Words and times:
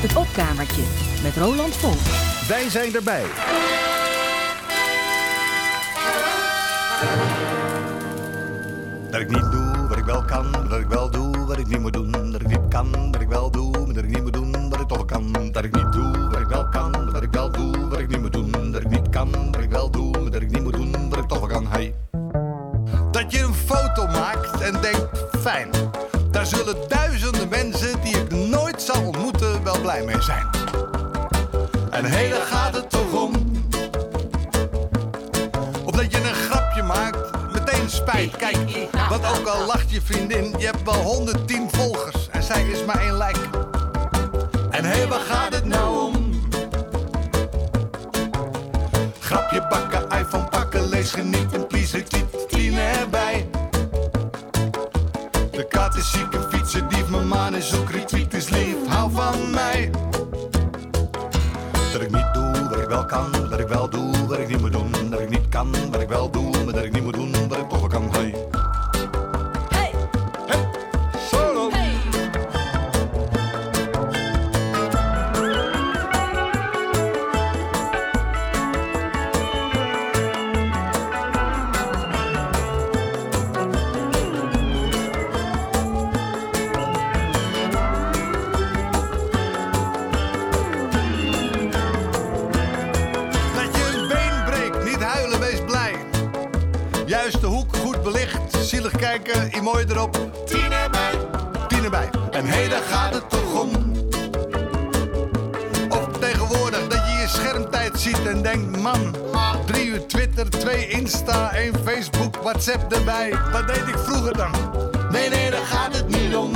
Het 0.00 0.16
opkamertje 0.16 0.82
met 1.22 1.36
Roland 1.36 1.74
Vol. 1.76 1.94
Wij 2.48 2.68
zijn 2.70 2.94
erbij. 2.94 3.24
Dat 9.10 9.20
ik 9.20 9.28
niet 9.28 9.50
doe 9.50 9.86
wat 9.88 9.98
ik 9.98 10.04
wel 10.04 10.24
kan, 10.24 10.52
dat 10.68 10.78
ik 10.78 10.86
wel 10.86 11.10
doe 11.10 11.46
wat 11.46 11.58
ik 11.58 11.66
niet 11.66 11.80
moet 11.80 11.92
doen. 11.92 12.10
Dat 12.32 12.40
ik 12.40 12.46
niet 12.46 12.68
kan, 12.68 13.10
wat 13.12 13.20
ik 13.20 13.28
wel 13.28 13.50
doe, 13.50 13.70
maar 13.70 13.94
dat 13.94 14.04
ik 14.04 14.10
niet 14.10 14.22
moet 14.22 14.32
doen 14.32 14.70
wat 14.70 14.80
ik 14.80 14.88
toch 14.88 15.04
kan. 15.04 15.32
Dat 15.52 15.64
ik 15.64 15.74
niet 15.74 15.92
doe 15.92 16.28
wat 16.30 16.40
ik 16.40 16.46
wel 16.46 16.68
kan, 16.68 17.12
wat 17.12 17.22
ik 17.22 17.30
wel 17.30 17.50
doe 17.50 17.88
wat 17.88 17.98
ik 17.98 18.08
niet 18.08 18.20
moet 18.20 18.32
doen. 18.32 18.72
Dat 18.72 18.80
ik 18.80 18.88
niet 18.88 19.08
kan, 19.08 19.30
wat 19.50 19.60
ik 19.60 19.70
wel 19.70 19.90
doe, 19.90 20.10
maar 20.10 20.30
dat 20.30 20.42
ik 20.42 20.50
niet 20.50 20.62
moet 20.62 20.72
doen 20.72 21.08
wat 21.08 21.18
ik 21.18 21.28
toch 21.28 21.46
kan. 21.48 21.66
Hey. 21.66 21.94
Dat 23.10 23.32
je 23.32 23.38
een 23.38 23.54
foto 23.54 24.06
maakt 24.06 24.60
en 24.60 24.80
denkt, 24.80 25.08
fijn. 25.40 25.68
Daar 26.30 26.46
zullen 26.46 26.76
duizenden 26.88 27.39
blij 30.04 30.20
zijn. 30.20 30.46
En 31.90 32.04
hé, 32.04 32.30
gaat 32.30 32.74
het 32.74 32.90
toch 32.90 33.12
om. 33.12 33.32
Of 35.84 35.92
dat 35.92 36.10
je 36.10 36.16
een 36.16 36.34
grapje 36.34 36.82
maakt, 36.82 37.52
meteen 37.52 37.90
spijt. 37.90 38.36
Kijk, 38.36 38.56
want 39.08 39.38
ook 39.38 39.46
al 39.46 39.66
lacht 39.66 39.90
je 39.90 40.02
vriendin, 40.02 40.54
je 40.58 40.66
hebt 40.66 40.82
wel 40.84 41.02
110 41.02 41.68
volgers 41.70 42.28
en 42.30 42.42
zij 42.42 42.62
is 42.62 42.84
maar 42.84 43.00
één 43.00 43.16
like. 43.16 43.40
En 44.70 44.84
hé, 44.84 45.06
waar 45.06 45.20
gaat 45.20 45.54
het 45.54 45.64
nou 45.64 45.98
om? 46.06 46.40
Grapje 49.20 49.66
bakken, 49.68 50.18
iPhone 50.18 50.48
pakken, 50.48 50.88
lees 50.88 51.10
genieten, 51.10 51.66
please 51.66 51.96
retweet, 51.96 52.48
tien 52.48 52.78
erbij. 52.78 53.48
De 55.50 55.66
kat 55.68 55.96
is 55.96 56.10
ziek, 56.10 56.34
een 56.34 56.49
van 59.12 59.50
mij. 59.50 59.90
Dat 61.92 62.02
ik 62.02 62.10
niet 62.10 62.34
doe 62.34 62.68
wat 62.68 62.78
ik 62.78 62.88
wel 62.88 63.04
kan, 63.04 63.32
dat 63.50 63.60
ik 63.60 63.68
wel 63.68 63.90
doe 63.90 64.26
wat 64.26 64.38
ik 64.38 64.48
niet 64.48 64.60
moet 64.60 64.72
doen. 64.72 65.10
Dat 65.10 65.20
ik 65.20 65.30
niet 65.30 65.48
kan 65.48 65.90
wat 65.90 66.00
ik 66.00 66.08
wel 66.08 66.30
doe, 66.30 66.64
maar 66.64 66.74
dat 66.74 66.84
ik 66.84 66.92
niet 66.92 67.02
moet 67.02 67.14
doen 67.14 67.48
wat 67.48 67.58
ik 67.58 67.68
toch 67.68 67.86
kan. 67.88 68.19
Kijken, 99.00 99.62
mooi 99.62 99.84
erop. 99.88 100.30
Tien 100.46 100.72
erbij. 100.72 101.12
Tien 101.68 101.84
erbij. 101.84 102.10
En 102.30 102.46
hé, 102.46 102.68
gaat 102.68 103.14
het 103.14 103.30
toch 103.30 103.60
om. 103.60 103.70
Of 105.88 106.18
tegenwoordig 106.20 106.88
dat 106.88 107.06
je 107.06 107.18
je 107.20 107.28
schermtijd 107.28 108.00
ziet 108.00 108.26
en 108.26 108.42
denkt, 108.42 108.76
man. 108.82 109.14
Drie 109.66 109.86
uur 109.86 110.06
Twitter, 110.06 110.50
twee 110.50 110.88
Insta, 110.88 111.52
één 111.52 111.74
Facebook, 111.84 112.36
WhatsApp 112.36 112.92
erbij. 112.92 113.34
Wat 113.52 113.66
deed 113.66 113.86
ik 113.88 113.98
vroeger 113.98 114.36
dan? 114.36 114.50
Nee, 115.10 115.28
nee, 115.28 115.50
daar 115.50 115.66
gaat 115.66 115.96
het 115.96 116.08
niet 116.08 116.36
om. 116.36 116.52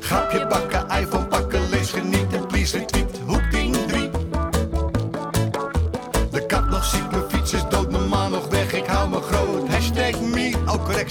Grapje 0.00 0.46
bakken, 0.46 0.88
iPhone 1.00 1.26
pakken, 1.26 1.68
lees 1.68 1.90
genieten, 1.90 2.46
please 2.46 2.78
retweet, 2.78 2.99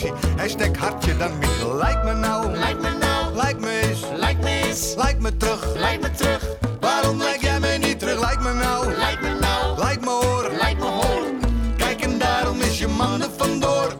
oh 0.03 0.09
correctie, 0.09 0.37
hashtag 0.37 0.77
hartje 0.77 1.17
dan 1.17 1.37
me. 1.39 1.47
Like 1.75 2.03
me 2.03 2.13
nou, 2.13 2.51
like 2.51 2.79
me 2.81 2.89
nou, 2.99 3.35
like 3.35 3.59
me 3.59 3.81
eens, 3.81 4.01
like 4.17 4.43
me 4.43 4.63
eens, 4.63 4.95
like 4.95 5.19
me 5.21 5.37
terug, 5.37 5.75
like 5.75 6.01
me 6.01 6.11
terug. 6.11 6.43
Waarom 6.79 7.17
like 7.17 7.41
jij 7.41 7.59
me 7.59 7.77
niet 7.77 7.99
terug, 7.99 8.19
like 8.19 8.39
me 8.41 8.53
nou, 8.53 8.87
like 8.87 9.21
me 9.21 9.39
nou, 9.39 9.77
like 9.77 9.99
me 10.01 10.09
hoor, 10.09 10.49
like 10.51 10.75
me 10.75 10.85
hoor. 10.85 11.23
Kijk 11.77 12.01
en 12.01 12.17
daarom 12.17 12.61
is 12.61 12.79
je 12.79 12.87
man 12.87 13.21
er 13.21 13.29
vandoor. 13.37 13.93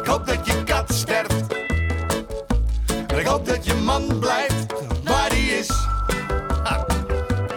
Ik 0.00 0.06
hoop 0.06 0.26
dat 0.26 0.46
je 0.46 0.64
kat 0.64 0.94
sterft. 0.94 1.46
En 3.06 3.18
ik 3.18 3.26
hoop 3.26 3.46
dat 3.46 3.64
je 3.64 3.74
man 3.74 4.18
blijft 4.18 4.66
waar 5.04 5.28
hij 5.28 5.58
is. 5.58 5.70
Ha, 6.62 6.86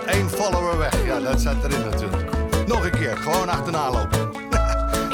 Eén 0.06 0.30
follower 0.30 0.78
weg, 0.78 1.06
ja, 1.06 1.20
dat 1.20 1.42
zat 1.42 1.56
erin 1.64 1.82
natuurlijk. 1.90 2.30
Nog 2.68 2.84
een 2.84 2.92
keer, 2.92 3.18
gewoon 3.18 3.50
achterna 3.50 3.92
lopen. 3.92 4.32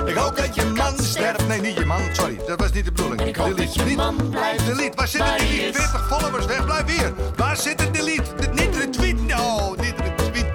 ik 0.05 0.15
hoop 0.15 0.35
dat 0.35 0.55
je 0.55 0.71
man 1.05 1.13
sterft. 1.13 1.47
Nee, 1.47 1.61
niet 1.61 1.77
je 1.77 1.85
man, 1.85 2.01
sorry, 2.11 2.37
dat 2.47 2.59
was 2.59 2.71
niet 2.71 2.85
de 2.85 2.91
bedoeling. 2.91 3.21
Ik 3.21 3.35
hoop 3.35 3.57
dat 3.57 3.73
je 3.73 3.83
Niet- 3.83 3.95
man 3.95 4.29
blijft 4.29 4.65
Delete, 4.65 4.95
waar 4.95 5.07
zit 5.07 5.19
waar 5.21 5.37
het 5.37 5.39
delete? 5.47 5.67
is. 5.69 5.75
40 5.75 6.07
followers 6.07 6.45
weg, 6.45 6.65
blijf 6.65 6.97
hier. 6.99 7.13
Waar 7.35 7.57
zit 7.57 7.81
het 7.81 7.93
delete? 7.93 8.35
Dit- 8.35 8.53
Niet 8.53 8.75
retweet, 8.75 9.19
oh, 9.33 9.77
niet 9.77 9.95
retweet. 9.99 10.45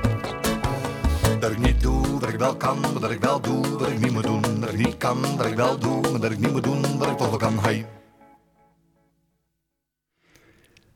Dat 1.40 1.50
ik 1.50 1.58
niet 1.58 1.80
doe 1.80 2.20
wat 2.20 2.28
ik 2.28 2.38
wel 2.38 2.56
kan, 2.56 2.80
maar 2.80 3.00
dat 3.00 3.10
ik 3.10 3.20
wel 3.20 3.40
doe 3.40 3.78
wat 3.78 3.88
ik 3.90 3.98
niet 4.00 4.12
moet 4.12 4.22
doen. 4.22 4.60
Dat 4.60 4.72
ik 4.72 4.76
niet 4.78 4.96
kan 4.96 5.36
wat 5.36 5.46
ik 5.46 5.54
wel 5.54 5.78
doe, 5.78 6.00
maar 6.10 6.20
dat 6.20 6.30
ik 6.30 6.38
niet 6.38 6.50
moet 6.52 6.62
doen 6.64 6.98
wat 6.98 7.08
ik 7.08 7.16
toch 7.16 7.28
wel 7.28 7.38
kan. 7.38 7.58
Hey. 7.58 7.86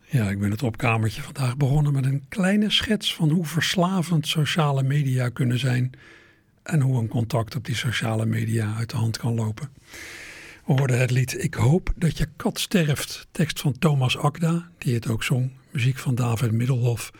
Ja, 0.00 0.28
ik 0.28 0.38
ben 0.40 0.50
het 0.50 0.62
opkamertje 0.62 1.22
vandaag 1.22 1.56
begonnen 1.56 1.92
met 1.92 2.04
een 2.04 2.24
kleine 2.28 2.70
schets 2.70 3.14
van 3.14 3.30
hoe 3.30 3.44
verslavend 3.44 4.26
sociale 4.28 4.82
media 4.82 5.28
kunnen 5.28 5.58
zijn 5.58 5.90
en 6.64 6.80
hoe 6.80 7.00
een 7.00 7.08
contact 7.08 7.56
op 7.56 7.64
die 7.64 7.74
sociale 7.74 8.26
media 8.26 8.74
uit 8.76 8.90
de 8.90 8.96
hand 8.96 9.18
kan 9.18 9.34
lopen. 9.34 9.68
We 10.66 10.72
hoorden 10.72 10.98
het 10.98 11.10
lied 11.10 11.42
Ik 11.42 11.54
hoop 11.54 11.92
dat 11.96 12.18
je 12.18 12.28
kat 12.36 12.60
sterft, 12.60 13.26
tekst 13.30 13.60
van 13.60 13.78
Thomas 13.78 14.16
Akda, 14.18 14.68
die 14.78 14.94
het 14.94 15.08
ook 15.08 15.22
zong, 15.22 15.50
muziek 15.70 15.98
van 15.98 16.14
David 16.14 16.52
Middelhoff. 16.52 17.10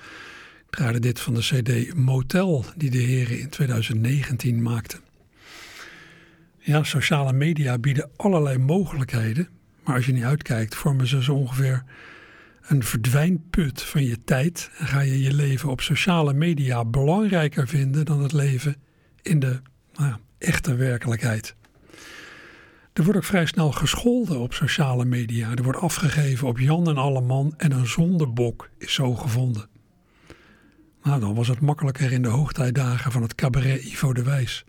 Ik 0.66 0.71
draaide 0.71 1.00
dit 1.00 1.21
van 1.21 1.34
de 1.34 1.41
cd 1.41 1.94
Motel, 1.94 2.65
die 2.77 2.91
de 2.91 2.99
heren 2.99 3.41
in 3.41 3.49
2019 3.49 4.62
maakten. 4.62 5.00
Ja, 6.59 6.83
sociale 6.83 7.33
media 7.33 7.78
bieden 7.78 8.10
allerlei 8.16 8.59
mogelijkheden, 8.59 9.49
maar 9.84 9.94
als 9.94 10.06
je 10.06 10.12
niet 10.12 10.25
uitkijkt 10.25 10.75
vormen 10.75 11.06
ze 11.06 11.22
zo 11.22 11.34
ongeveer 11.34 11.84
een 12.66 12.84
verdwijnput 12.84 13.83
van 13.83 14.04
je 14.04 14.25
tijd 14.25 14.71
en 14.78 14.87
ga 14.87 15.00
je 15.00 15.21
je 15.21 15.34
leven 15.34 15.71
op 15.71 15.81
sociale 15.81 16.33
media 16.33 16.84
belangrijker 16.84 17.69
vinden 17.69 18.04
dan 18.04 18.22
het 18.22 18.33
leven 18.33 18.77
in 19.24 19.38
de 19.38 19.60
nou 19.92 20.08
ja, 20.08 20.18
echte 20.38 20.74
werkelijkheid. 20.74 21.54
Er 22.92 23.02
wordt 23.02 23.18
ook 23.18 23.24
vrij 23.24 23.46
snel 23.46 23.72
gescholden 23.72 24.38
op 24.38 24.52
sociale 24.52 25.04
media. 25.04 25.50
Er 25.54 25.62
wordt 25.62 25.78
afgegeven 25.78 26.48
op 26.48 26.58
Jan 26.58 26.88
en 26.88 26.96
Alleman 26.96 27.54
en 27.56 27.72
een 27.72 27.86
zondebok 27.86 28.70
is 28.78 28.94
zo 28.94 29.14
gevonden. 29.14 29.68
Nou, 31.02 31.20
dan 31.20 31.34
was 31.34 31.48
het 31.48 31.60
makkelijker 31.60 32.12
in 32.12 32.22
de 32.22 32.28
hoogtijdagen 32.28 33.12
van 33.12 33.22
het 33.22 33.34
cabaret 33.34 33.84
Ivo 33.84 34.12
de 34.12 34.22
Wijs. 34.22 34.64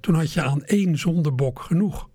Toen 0.00 0.14
had 0.14 0.32
je 0.32 0.42
aan 0.42 0.64
één 0.64 0.98
zondebok 0.98 1.60
genoeg. 1.60 2.08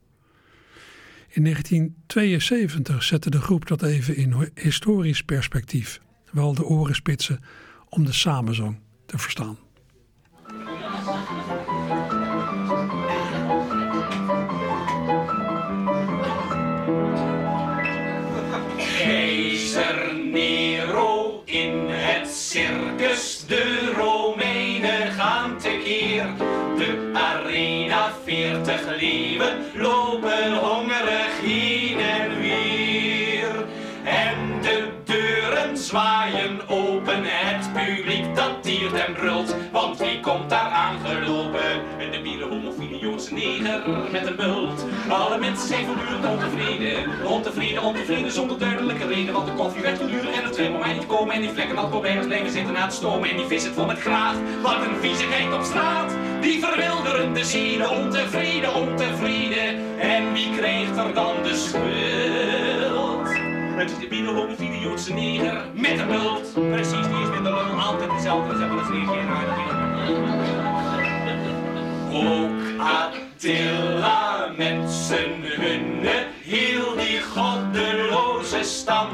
In 1.29 1.44
1972 1.44 3.03
zette 3.03 3.29
de 3.29 3.41
groep 3.41 3.67
dat 3.67 3.81
even 3.81 4.16
in 4.16 4.51
historisch 4.53 5.23
perspectief. 5.23 6.01
Wel 6.31 6.53
de 6.53 6.66
oren 6.66 6.95
spitsen 6.95 7.39
om 7.89 8.06
de 8.06 8.13
samenzang 8.13 8.79
te 9.06 9.17
verstaan. 9.17 9.65
Leeuwen 29.00 29.65
lopen 29.74 30.53
hongerig 30.53 31.39
heen 31.42 32.00
en 32.00 32.39
weer. 32.39 33.65
En 34.03 34.62
de 34.62 34.88
deuren 35.03 35.77
zwaaien 35.77 36.68
open, 36.68 37.24
het 37.24 37.74
publiek 37.74 38.36
dat 38.36 38.63
tiert 38.63 38.94
en 38.94 39.13
brult. 39.13 39.56
Want 39.71 39.97
wie 39.97 40.19
komt 40.19 40.50
daar 40.50 40.69
aangelopen? 40.69 41.94
De 43.15 43.27
neger 43.31 43.81
met 44.12 44.27
een 44.27 44.35
bult. 44.35 44.85
Alle 45.09 45.39
mensen 45.39 45.67
zijn 45.67 45.85
voortdurend 45.85 46.25
ontevreden. 46.25 47.25
Ontevreden, 47.25 47.83
ontevreden 47.83 48.31
zonder 48.31 48.57
duidelijke 48.57 49.07
reden. 49.07 49.33
Want 49.33 49.45
de 49.45 49.53
koffie 49.53 49.81
werd 49.81 49.97
te 49.97 50.03
en 50.03 50.44
het 50.44 50.69
om 50.73 50.79
mij 50.79 50.94
niet 50.94 51.06
komen. 51.06 51.35
En 51.35 51.41
die 51.41 51.50
vlekken 51.50 51.77
alcohol 51.77 52.25
blijven 52.25 52.51
zitten 52.51 52.73
na 52.73 52.88
te 52.88 52.95
stomen. 52.95 53.29
En 53.29 53.38
die 53.38 53.45
vis 53.45 53.63
zit 53.63 53.73
vol 53.73 53.85
met 53.85 54.00
graag. 54.00 54.35
Wat 54.62 54.85
een 54.85 54.95
viezigheid 55.01 55.53
op 55.53 55.63
straat. 55.63 56.13
Die 56.41 56.59
verwilderen 56.59 57.33
de 57.33 57.44
zielen. 57.44 57.89
Ontevreden, 57.89 58.73
ontevreden. 58.73 60.00
En 60.00 60.33
wie 60.33 60.57
krijgt 60.57 60.97
er 60.97 61.13
dan 61.13 61.33
de 61.44 61.56
schuld? 61.56 61.83
Het 63.75 63.91
is 63.91 64.00
de 64.00 64.07
binnenhomofiele 64.07 64.79
Joodse 64.79 65.13
neger 65.13 65.65
met 65.73 66.00
een 66.00 66.07
bult. 66.07 66.53
Precies, 66.53 67.07
die 67.07 67.21
is 67.21 67.29
met 67.29 67.44
de 67.44 67.50
lul 67.50 67.81
altijd 67.81 68.12
dezelfde. 68.12 68.57
Zeg 68.57 68.67
wel 68.67 68.77
eens 68.77 68.89
reageren. 68.89 70.94
Ook 72.15 72.79
Attila 72.79 74.51
met 74.57 74.91
zijn 74.91 75.44
hunne, 75.44 76.27
heel 76.44 76.95
die 76.95 77.21
goddeloze 77.21 78.63
stam, 78.63 79.07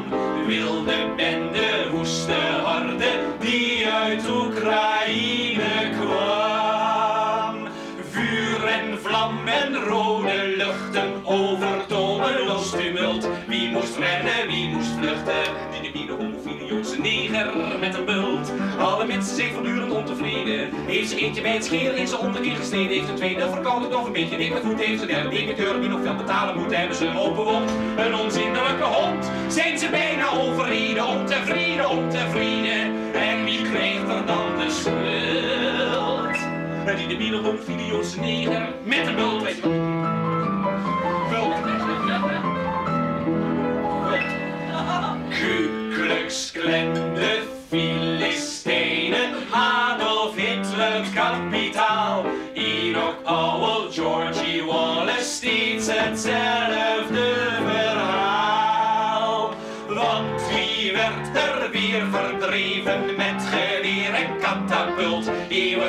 wilde 0.45 1.13
bende, 1.15 1.89
woeste 1.91 2.39
horde, 2.63 3.11
die 3.39 3.87
uit 3.87 4.29
Oekraïne 4.29 5.89
kwam. 5.99 7.67
Vuur 8.11 8.67
en 8.67 8.99
vlam 9.01 9.47
en 9.47 9.75
rode 9.75 10.53
luchten, 10.57 11.25
overtoneloos 11.25 12.69
tumult. 12.69 13.27
Wie 13.47 13.69
moest 13.69 13.97
rennen, 13.97 14.47
wie 14.47 14.67
moest 14.67 14.91
vluchten? 14.99 15.70
Joodse 16.91 17.09
neger 17.09 17.79
met 17.79 17.95
een 17.95 18.05
bult. 18.05 18.51
Alle 18.79 19.05
mensen 19.05 19.35
zijn 19.35 19.53
voortdurend 19.53 19.91
ontevreden. 19.91 20.69
Heeft 20.87 21.09
ze 21.09 21.15
eentje 21.15 21.41
bij 21.41 21.53
het 21.53 21.65
scheren 21.65 21.97
in 21.97 22.07
zijn 22.07 22.21
onderkeer 22.21 22.55
gesneden. 22.55 22.89
Heeft 22.89 23.09
een 23.09 23.15
tweede 23.15 23.49
verkouden 23.49 23.99
of 23.99 24.05
een 24.05 24.11
beetje 24.11 24.37
dik 24.37 24.53
met 24.53 24.61
voet. 24.63 24.79
Heeft 24.79 24.99
ze 24.99 25.05
derde 25.05 25.29
directeur 25.29 25.79
die 25.79 25.89
nog 25.89 26.01
veel 26.01 26.15
betalen 26.15 26.57
moet. 26.57 26.75
Hebben 26.75 26.95
ze 26.95 27.05
een 27.05 27.17
open 27.17 27.43
wond, 27.43 27.71
een 27.97 28.15
onzindelijke 28.15 28.83
hond. 28.83 29.31
Zijn 29.47 29.79
ze 29.79 29.89
bijna 29.89 30.29
overreden, 30.29 31.07
ontevreden, 31.07 31.89
ontevreden. 31.89 33.13
En 33.13 33.43
wie 33.43 33.61
krijgt 33.61 34.09
er 34.09 34.25
dan 34.25 34.57
de 34.57 34.69
schuld? 34.69 34.99
En 36.85 36.95
die 36.95 37.07
debiele 37.07 37.37
homofiele 37.37 37.85
Joodse 37.85 38.19
neger 38.19 38.73
met 38.83 39.07
een 39.07 39.15
bult. 39.15 39.43
Weet? 39.43 39.61
Bult. 41.29 41.55
De 46.11 47.43
Filistijnen, 47.69 49.33
Adolf 49.51 50.35
Hitler, 50.35 51.05
kapitaal. 51.13 52.25
Enoch 52.53 53.21
Powell, 53.23 53.91
Georgie 53.91 54.63
Wallace, 54.65 55.23
steeds 55.23 55.87
hetzelfde 55.87 57.33
verhaal. 57.65 59.53
Want 59.87 60.41
wie 60.49 60.93
werd 60.93 61.37
er 61.37 61.71
weer 61.71 62.05
verdreven 62.11 63.15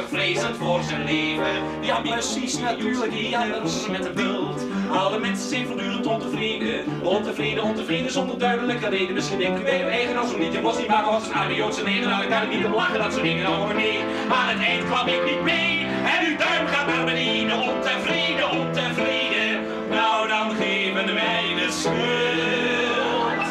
vrezend 0.08 0.56
voor 0.56 0.82
zijn 0.82 1.04
leven? 1.04 1.62
Ja, 1.80 2.00
precies, 2.00 2.58
natuurlijk, 2.58 3.12
die 3.12 3.38
anders 3.38 3.86
met 3.86 4.04
een 4.04 4.14
bult. 4.14 4.62
Alle 4.90 5.18
mensen 5.18 5.48
zijn 5.48 5.66
voortdurend 5.66 6.06
ontevreden. 6.06 6.84
Ontevreden, 7.02 7.62
ontevreden 7.62 8.12
zonder 8.12 8.38
duidelijke 8.38 8.88
reden. 8.88 9.14
Misschien 9.14 9.38
denken 9.38 9.62
wij 9.62 9.88
eigen 9.88 10.16
als 10.16 10.32
we 10.32 10.38
niet 10.38 10.54
in 10.54 10.62
was 10.62 10.78
niet 10.78 10.88
maken 10.88 11.12
was 11.12 11.26
een. 11.26 12.00
Nou, 12.00 12.22
ik 12.22 12.28
kan 12.28 12.48
niet 12.48 12.64
om 12.64 12.74
lachen 12.74 12.98
dat 12.98 13.12
soort 13.12 13.24
dingen 13.24 13.46
hoor 13.46 13.74
nee. 13.74 13.98
Aan 14.28 14.48
het 14.48 14.58
eind 14.58 14.84
kwam 14.84 15.06
ik 15.06 15.24
niet 15.24 15.42
mee. 15.42 15.86
En 15.86 16.26
uw 16.26 16.36
duim 16.36 16.66
gaat 16.66 16.86
naar 16.86 17.04
beneden. 17.04 17.60
Ontevreden, 17.60 18.50
ontevreden. 18.50 19.66
Nou, 19.90 20.28
dan 20.28 20.54
geven 20.54 21.14
wij 21.14 21.54
de 21.54 21.70
schuld. 21.70 23.46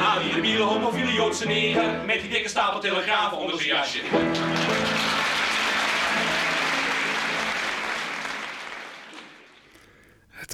Aan 0.00 0.22
die 0.22 0.34
debiele 0.34 0.62
homofiele 0.62 1.12
Joodse 1.12 1.46
neger. 1.46 1.90
Met 2.06 2.20
die 2.20 2.30
dikke 2.30 2.48
stapel 2.48 2.80
telegrafen 2.80 3.38
onder 3.38 3.56
zijn 3.56 3.68
jasje. 3.68 3.98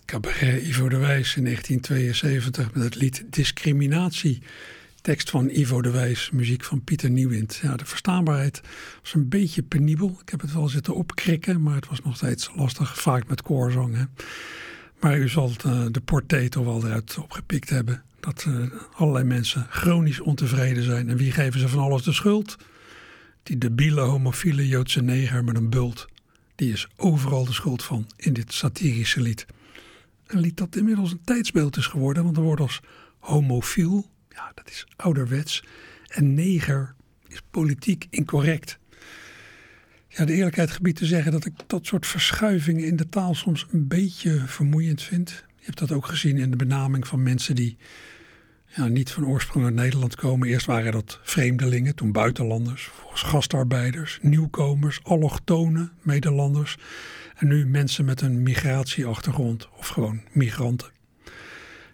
Cabaret 0.08 0.62
Ivo 0.62 0.88
de 0.88 0.98
Wijs 0.98 1.36
in 1.36 1.44
1972 1.44 2.74
met 2.74 2.84
het 2.84 2.94
lied 2.94 3.24
Discriminatie. 3.30 4.42
Tekst 5.00 5.30
van 5.30 5.48
Ivo 5.50 5.82
de 5.82 5.90
Wijs, 5.90 6.30
muziek 6.30 6.64
van 6.64 6.84
Pieter 6.84 7.10
Nieuwind. 7.10 7.58
Ja, 7.62 7.76
de 7.76 7.84
verstaanbaarheid 7.84 8.60
was 9.02 9.14
een 9.14 9.28
beetje 9.28 9.62
penibel. 9.62 10.18
Ik 10.22 10.28
heb 10.28 10.40
het 10.40 10.52
wel 10.52 10.68
zitten 10.68 10.94
opkrikken, 10.94 11.62
maar 11.62 11.74
het 11.74 11.88
was 11.88 12.02
nog 12.02 12.16
steeds 12.16 12.50
lastig. 12.56 13.00
Vaak 13.00 13.28
met 13.28 13.42
koorzang. 13.42 13.96
Hè. 13.96 14.04
Maar 15.00 15.18
u 15.18 15.28
zal 15.28 15.52
uh, 15.66 15.86
de 15.90 16.00
portée 16.00 16.48
toch 16.48 16.64
wel 16.64 16.86
eruit 16.86 17.18
opgepikt 17.18 17.70
hebben. 17.70 18.02
Dat 18.20 18.44
uh, 18.48 18.66
allerlei 18.94 19.24
mensen 19.24 19.66
chronisch 19.70 20.20
ontevreden 20.20 20.82
zijn. 20.82 21.08
En 21.08 21.16
wie 21.16 21.32
geven 21.32 21.60
ze 21.60 21.68
van 21.68 21.82
alles 21.82 22.02
de 22.02 22.12
schuld? 22.12 22.56
Die 23.42 23.58
debiele 23.58 24.00
homofiele 24.00 24.68
Joodse 24.68 25.02
neger 25.02 25.44
met 25.44 25.56
een 25.56 25.70
bult. 25.70 26.06
Die 26.54 26.72
is 26.72 26.88
overal 26.96 27.44
de 27.44 27.52
schuld 27.52 27.82
van 27.82 28.06
in 28.16 28.32
dit 28.32 28.52
satirische 28.52 29.20
lied. 29.20 29.46
Een 30.28 30.40
lied 30.40 30.56
dat 30.56 30.76
inmiddels 30.76 31.12
een 31.12 31.24
tijdsbeeld 31.24 31.76
is 31.76 31.86
geworden. 31.86 32.24
Want 32.24 32.36
er 32.36 32.42
wordt 32.42 32.60
als 32.60 32.80
homofiel, 33.18 34.10
ja 34.28 34.52
dat 34.54 34.70
is 34.70 34.86
ouderwets. 34.96 35.64
En 36.08 36.34
neger 36.34 36.94
is 37.28 37.42
politiek 37.50 38.06
incorrect. 38.10 38.78
Ja, 40.08 40.24
de 40.24 40.32
eerlijkheid 40.32 40.70
gebied 40.70 40.96
te 40.96 41.06
zeggen 41.06 41.32
dat 41.32 41.44
ik 41.44 41.52
dat 41.66 41.86
soort 41.86 42.06
verschuivingen 42.06 42.84
in 42.84 42.96
de 42.96 43.08
taal 43.08 43.34
soms 43.34 43.66
een 43.70 43.88
beetje 43.88 44.42
vermoeiend 44.46 45.02
vind. 45.02 45.44
Je 45.56 45.64
hebt 45.64 45.78
dat 45.78 45.92
ook 45.92 46.06
gezien 46.06 46.36
in 46.38 46.50
de 46.50 46.56
benaming 46.56 47.06
van 47.06 47.22
mensen 47.22 47.54
die 47.54 47.76
ja, 48.66 48.86
niet 48.86 49.10
van 49.10 49.26
oorsprong 49.26 49.64
uit 49.64 49.74
Nederland 49.74 50.14
komen. 50.14 50.48
Eerst 50.48 50.66
waren 50.66 50.92
dat 50.92 51.20
vreemdelingen, 51.22 51.94
toen 51.94 52.12
buitenlanders, 52.12 52.84
volgens 52.84 53.22
gastarbeiders, 53.22 54.18
nieuwkomers, 54.22 55.00
allochtonen, 55.02 55.92
Nederlanders. 56.02 56.76
En 57.38 57.48
nu 57.48 57.66
mensen 57.66 58.04
met 58.04 58.20
een 58.20 58.42
migratieachtergrond 58.42 59.68
of 59.76 59.88
gewoon 59.88 60.20
migranten. 60.32 60.90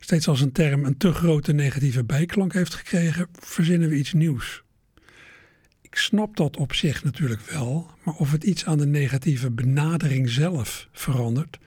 Steeds 0.00 0.28
als 0.28 0.40
een 0.40 0.52
term 0.52 0.84
een 0.84 0.96
te 0.96 1.12
grote 1.12 1.52
negatieve 1.52 2.04
bijklank 2.04 2.52
heeft 2.52 2.74
gekregen, 2.74 3.28
verzinnen 3.32 3.88
we 3.88 3.96
iets 3.96 4.12
nieuws. 4.12 4.62
Ik 5.80 5.96
snap 5.96 6.36
dat 6.36 6.56
op 6.56 6.74
zich 6.74 7.04
natuurlijk 7.04 7.40
wel, 7.40 7.90
maar 8.04 8.14
of 8.14 8.32
het 8.32 8.44
iets 8.44 8.66
aan 8.66 8.78
de 8.78 8.86
negatieve 8.86 9.50
benadering 9.50 10.28
zelf 10.28 10.88
verandert. 10.92 11.58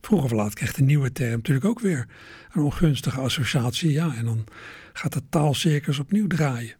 Vroeg 0.00 0.24
of 0.24 0.30
laat 0.30 0.54
krijgt 0.54 0.76
de 0.76 0.82
nieuwe 0.82 1.12
term 1.12 1.36
natuurlijk 1.36 1.66
ook 1.66 1.80
weer 1.80 2.08
een 2.52 2.62
ongunstige 2.62 3.20
associatie. 3.20 3.92
Ja, 3.92 4.14
en 4.14 4.24
dan 4.24 4.44
gaat 4.92 5.12
de 5.12 5.22
taalcircus 5.28 5.98
opnieuw 5.98 6.26
draaien. 6.26 6.76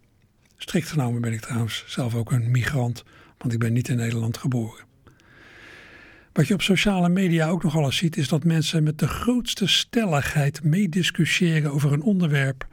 Strikt 0.56 0.88
genomen 0.88 1.20
ben 1.20 1.32
ik 1.32 1.40
trouwens 1.40 1.84
zelf 1.86 2.14
ook 2.14 2.32
een 2.32 2.50
migrant, 2.50 3.04
want 3.38 3.52
ik 3.52 3.58
ben 3.58 3.72
niet 3.72 3.88
in 3.88 3.96
Nederland 3.96 4.36
geboren. 4.36 4.93
Wat 6.34 6.46
je 6.46 6.54
op 6.54 6.62
sociale 6.62 7.08
media 7.08 7.48
ook 7.48 7.62
nog 7.62 7.74
eens 7.74 7.96
ziet, 7.96 8.16
is 8.16 8.28
dat 8.28 8.44
mensen 8.44 8.82
met 8.82 8.98
de 8.98 9.08
grootste 9.08 9.66
stelligheid 9.66 10.62
meediscussiëren 10.62 11.72
over 11.72 11.92
een 11.92 12.02
onderwerp 12.02 12.66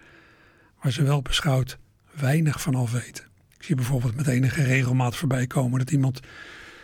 waar 0.81 0.92
ze 0.92 1.04
wel 1.04 1.22
beschouwd 1.22 1.77
weinig 2.12 2.62
van 2.62 2.75
af 2.75 2.91
weten. 2.91 3.24
Ik 3.58 3.63
zie 3.63 3.75
bijvoorbeeld 3.75 4.15
met 4.15 4.27
enige 4.27 4.63
regelmaat 4.63 5.15
voorbij 5.15 5.48
komen 5.48 5.80
dat 5.80 5.91
iemand 5.91 6.20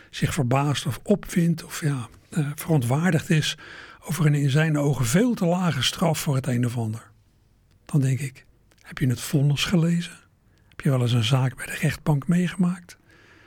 zich 0.09 0.33
verbaast 0.33 0.85
of 0.85 0.99
opvindt 1.03 1.63
of 1.63 1.81
ja, 1.81 2.07
eh, 2.29 2.49
verontwaardigd 2.55 3.29
is 3.29 3.57
over 3.99 4.25
een 4.25 4.35
in 4.35 4.49
zijn 4.49 4.77
ogen 4.77 5.05
veel 5.05 5.33
te 5.33 5.45
lage 5.45 5.83
straf 5.83 6.19
voor 6.19 6.35
het 6.35 6.47
een 6.47 6.65
of 6.65 6.77
ander. 6.77 7.11
Dan 7.85 8.01
denk 8.01 8.19
ik, 8.19 8.45
heb 8.81 8.97
je 8.97 9.07
het 9.07 9.21
vonnis 9.21 9.65
gelezen? 9.65 10.17
Heb 10.69 10.81
je 10.81 10.89
wel 10.89 11.01
eens 11.01 11.13
een 11.13 11.23
zaak 11.23 11.55
bij 11.55 11.65
de 11.65 11.77
rechtbank 11.81 12.27
meegemaakt? 12.27 12.97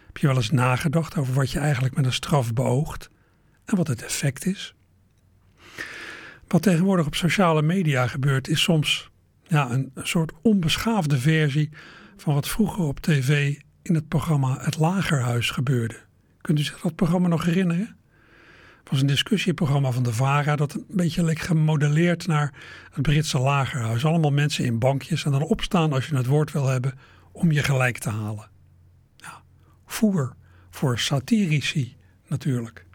Heb 0.06 0.16
je 0.16 0.26
wel 0.26 0.36
eens 0.36 0.50
nagedacht 0.50 1.16
over 1.16 1.34
wat 1.34 1.50
je 1.50 1.58
eigenlijk 1.58 1.96
met 1.96 2.06
een 2.06 2.12
straf 2.12 2.52
beoogt 2.52 3.10
en 3.70 3.76
wat 3.76 3.86
het 3.86 4.02
effect 4.02 4.46
is? 4.46 4.74
Wat 6.48 6.62
tegenwoordig 6.62 7.06
op 7.06 7.14
sociale 7.14 7.62
media 7.62 8.06
gebeurt, 8.06 8.48
is 8.48 8.62
soms 8.62 9.10
ja, 9.46 9.70
een, 9.70 9.92
soort 9.94 10.32
onbeschaafde 10.42 11.18
versie 11.18 11.70
van 12.16 12.34
wat 12.34 12.48
vroeger 12.48 12.84
op 12.84 13.00
tv 13.00 13.56
in 13.82 13.94
het 13.94 14.08
programma 14.08 14.56
Het 14.60 14.78
Lagerhuis 14.78 15.50
gebeurde. 15.50 15.96
Kunt 16.40 16.58
u 16.58 16.62
zich 16.62 16.80
dat 16.80 16.94
programma 16.94 17.28
nog 17.28 17.44
herinneren? 17.44 17.96
Het 18.78 18.90
was 18.90 19.00
een 19.00 19.06
discussieprogramma 19.06 19.90
van 19.90 20.02
de 20.02 20.12
VARA 20.12 20.56
dat 20.56 20.74
een 20.74 20.84
beetje 20.88 21.24
leek 21.24 21.38
gemodelleerd 21.38 22.26
naar 22.26 22.54
het 22.90 23.02
Britse 23.02 23.38
lagerhuis. 23.38 24.04
Allemaal 24.04 24.32
mensen 24.32 24.64
in 24.64 24.78
bankjes 24.78 25.24
en 25.24 25.30
dan 25.30 25.42
opstaan 25.42 25.92
als 25.92 26.06
je 26.06 26.16
het 26.16 26.26
woord 26.26 26.52
wil 26.52 26.66
hebben 26.66 26.98
om 27.32 27.52
je 27.52 27.62
gelijk 27.62 27.98
te 27.98 28.10
halen. 28.10 28.48
Voer 29.90 30.34
voor 30.70 30.98
satirici 30.98 31.96
natuurlijk. 32.26 32.86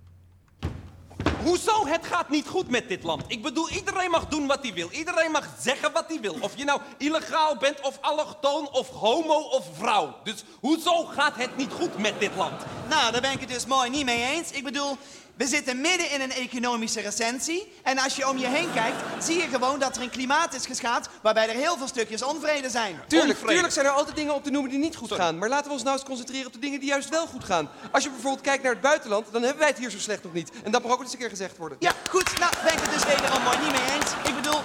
Hoezo? 1.45 1.85
Het 1.87 2.05
gaat 2.05 2.29
niet 2.29 2.47
goed 2.47 2.69
met 2.69 2.89
dit 2.89 3.03
land. 3.03 3.23
Ik 3.27 3.41
bedoel, 3.41 3.69
iedereen 3.69 4.09
mag 4.09 4.27
doen 4.27 4.47
wat 4.47 4.59
hij 4.61 4.73
wil. 4.73 4.89
Iedereen 4.91 5.31
mag 5.31 5.47
zeggen 5.59 5.91
wat 5.91 6.05
hij 6.07 6.19
wil. 6.19 6.37
Of 6.41 6.57
je 6.57 6.63
nou 6.63 6.81
illegaal 6.97 7.57
bent, 7.57 7.81
of 7.81 7.97
allochtoon, 8.01 8.69
of 8.71 8.89
homo, 8.89 9.33
of 9.33 9.65
vrouw. 9.77 10.15
Dus 10.23 10.43
hoezo 10.59 11.05
gaat 11.05 11.35
het 11.35 11.57
niet 11.57 11.71
goed 11.71 11.97
met 11.97 12.19
dit 12.19 12.35
land? 12.35 12.61
Nou, 12.89 13.11
daar 13.11 13.21
ben 13.21 13.31
ik 13.31 13.39
het 13.39 13.49
dus 13.49 13.65
mooi 13.65 13.89
niet 13.89 14.05
mee 14.05 14.23
eens. 14.23 14.51
Ik 14.51 14.63
bedoel, 14.63 14.97
we 15.35 15.47
zitten 15.47 15.81
midden 15.81 16.11
in 16.11 16.21
een 16.21 16.31
economische 16.31 17.01
recensie. 17.01 17.73
En 17.83 17.97
als 17.97 18.15
je 18.15 18.29
om 18.29 18.37
je 18.37 18.47
heen 18.47 18.73
kijkt, 18.73 18.97
zie 19.23 19.35
je 19.35 19.47
gewoon 19.47 19.79
dat 19.79 19.95
er 19.95 20.01
een 20.01 20.09
klimaat 20.09 20.53
is 20.53 20.65
geschaad... 20.65 21.09
waarbij 21.21 21.49
er 21.49 21.55
heel 21.55 21.77
veel 21.77 21.87
stukjes 21.87 22.23
onvrede 22.23 22.69
zijn. 22.69 22.99
Tuurlijk, 23.07 23.39
tuurlijk 23.39 23.73
zijn 23.73 23.85
er 23.85 23.91
altijd 23.91 24.15
dingen 24.15 24.33
op 24.33 24.43
te 24.43 24.49
noemen 24.49 24.71
die 24.71 24.79
niet 24.79 24.95
goed 24.95 25.11
gaan. 25.11 25.37
Maar 25.37 25.49
laten 25.49 25.67
we 25.67 25.73
ons 25.73 25.83
nou 25.83 25.95
eens 25.95 26.05
concentreren 26.05 26.47
op 26.47 26.53
de 26.53 26.59
dingen 26.59 26.79
die 26.79 26.89
juist 26.89 27.09
wel 27.09 27.27
goed 27.27 27.43
gaan. 27.43 27.69
Als 27.91 28.03
je 28.03 28.09
bijvoorbeeld 28.09 28.43
kijkt 28.43 28.63
naar 28.63 28.71
het 28.71 28.81
buitenland, 28.81 29.31
dan 29.31 29.41
hebben 29.41 29.59
wij 29.59 29.69
het 29.69 29.77
hier 29.77 29.89
zo 29.89 29.99
slecht 29.99 30.23
nog 30.23 30.33
niet. 30.33 30.51
En 30.63 30.71
dat 30.71 30.83
mag 30.83 30.91
ook 30.91 31.01
eens 31.01 31.11
een 31.11 31.19
keer 31.19 31.29
gezegd 31.29 31.57
worden. 31.57 31.77
Ja, 31.79 31.91
goed, 32.09 32.39
nou 32.39 32.53
ben 32.63 32.73
ik 32.73 32.79
het 32.79 32.93
dus 32.93 33.05
wederom 33.05 33.43
mooi 33.43 33.57
niet 33.57 33.71
mee 33.71 33.95
eens. 33.95 34.11
Ik 34.29 34.35
bedoel, 34.35 34.59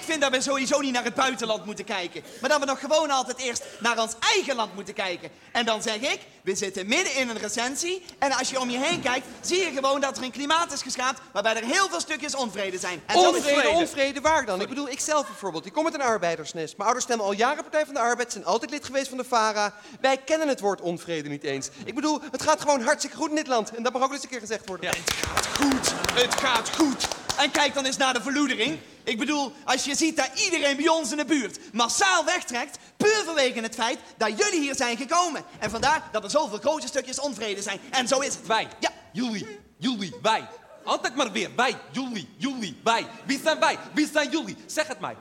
ik 0.00 0.06
vind 0.06 0.20
dat 0.20 0.30
we 0.30 0.40
sowieso 0.40 0.80
niet 0.80 0.92
naar 0.92 1.04
het 1.04 1.14
buitenland 1.14 1.64
moeten 1.64 1.84
kijken. 1.84 2.22
Maar 2.40 2.50
dat 2.50 2.60
we 2.60 2.66
nog 2.66 2.80
gewoon 2.80 3.10
altijd 3.10 3.38
eerst 3.38 3.64
naar 3.78 3.98
ons 3.98 4.14
eigen 4.34 4.56
land 4.56 4.74
moeten 4.74 4.94
kijken. 4.94 5.30
En 5.52 5.64
dan 5.64 5.82
zeg 5.82 5.96
ik, 5.96 6.20
we 6.42 6.54
zitten 6.54 6.86
midden 6.86 7.14
in 7.14 7.28
een 7.28 7.38
recensie. 7.38 8.02
En 8.18 8.32
als 8.32 8.50
je 8.50 8.60
om 8.60 8.70
je 8.70 8.78
heen 8.78 9.02
kijkt, 9.02 9.26
zie 9.40 9.58
je 9.58 9.70
gewoon 9.72 10.00
dat 10.00 10.16
er 10.16 10.22
een 10.22 10.30
klimaat 10.30 10.72
is 10.72 10.82
geschapen... 10.82 11.22
waarbij 11.32 11.56
er 11.56 11.64
heel 11.64 11.88
veel 11.88 12.00
stukjes 12.00 12.34
onvrede 12.34 12.78
zijn. 12.78 13.02
En 13.06 13.16
Onvrede, 13.16 13.68
onvrede, 13.68 14.20
waar 14.20 14.46
dan? 14.46 14.60
Ik 14.60 14.68
bedoel, 14.68 14.88
ik 14.88 15.00
zelf 15.00 15.26
bijvoorbeeld. 15.26 15.66
Ik 15.66 15.72
kom 15.72 15.84
uit 15.84 15.94
een 15.94 16.00
arbeidersnest. 16.00 16.76
Mijn 16.76 16.82
ouders 16.82 17.04
stemmen 17.04 17.26
al 17.26 17.32
jaren 17.32 17.62
Partij 17.62 17.84
van 17.84 17.94
de 17.94 18.00
Arbeid, 18.00 18.32
zijn 18.32 18.44
altijd 18.44 18.70
lid 18.70 18.84
geweest 18.84 19.08
van 19.08 19.18
de 19.18 19.24
VARA. 19.24 19.74
Wij 20.00 20.16
kennen 20.16 20.48
het 20.48 20.60
woord 20.60 20.80
onvrede 20.80 21.28
niet 21.28 21.44
eens. 21.44 21.68
Ik 21.84 21.94
bedoel, 21.94 22.20
het 22.30 22.42
gaat 22.42 22.60
gewoon 22.60 22.82
hartstikke 22.82 23.16
goed 23.16 23.28
in 23.28 23.34
dit 23.36 23.46
land. 23.46 23.74
En 23.74 23.82
dat 23.82 23.92
mag 23.92 24.02
ook 24.02 24.12
eens 24.12 24.22
een 24.22 24.28
keer 24.28 24.40
gezegd 24.40 24.66
worden. 24.66 24.90
Het 24.90 25.10
gaat 25.10 25.46
goed, 25.46 25.92
het 26.14 26.34
gaat 26.34 26.70
goed. 26.76 27.08
En 27.38 27.50
kijk 27.50 27.74
dan 27.74 27.84
eens 27.84 27.96
naar 27.96 28.14
de 28.14 28.22
verloedering. 28.22 28.78
Ik 29.04 29.18
bedoel, 29.18 29.52
als 29.64 29.84
je 29.84 29.94
ziet 29.94 30.16
dat 30.16 30.30
iedereen 30.34 30.76
bij 30.76 30.88
ons 30.88 31.10
in 31.10 31.16
de 31.16 31.24
buurt 31.24 31.58
massaal 31.72 32.24
wegtrekt... 32.24 32.78
puur 32.96 33.22
vanwege 33.24 33.60
het 33.60 33.74
feit 33.74 33.98
dat 34.16 34.38
jullie 34.38 34.60
hier 34.60 34.74
zijn 34.74 34.96
gekomen. 34.96 35.44
En 35.58 35.70
vandaar 35.70 36.08
dat 36.12 36.24
er 36.24 36.30
zoveel 36.30 36.58
grote 36.58 36.86
stukjes 36.86 37.20
onvrede 37.20 37.62
zijn. 37.62 37.80
En 37.90 38.08
zo 38.08 38.20
is 38.20 38.34
het. 38.34 38.46
Wij. 38.46 38.68
Ja. 38.80 38.90
Jullie. 39.12 39.58
Jullie. 39.76 40.14
Wij. 40.22 40.48
Altijd 40.84 41.14
maar 41.14 41.32
weer. 41.32 41.50
Wij. 41.56 41.76
Jullie. 41.90 42.28
Jullie. 42.36 42.80
Wij. 42.84 43.06
Wie 43.26 43.40
zijn 43.42 43.60
wij? 43.60 43.78
Wie 43.92 44.08
zijn 44.12 44.30
jullie? 44.30 44.56
Zeg 44.66 44.86
het 44.86 45.00
mij. 45.00 45.16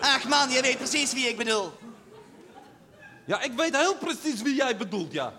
Ach 0.00 0.24
man, 0.24 0.50
je 0.50 0.62
weet 0.62 0.76
precies 0.78 1.12
wie 1.12 1.28
ik 1.28 1.36
bedoel. 1.36 1.72
Ja, 3.26 3.40
ik 3.40 3.52
weet 3.52 3.76
heel 3.76 3.96
precies 3.96 4.42
wie 4.42 4.54
jij 4.54 4.76
bedoelt, 4.76 5.12
ja. 5.12 5.32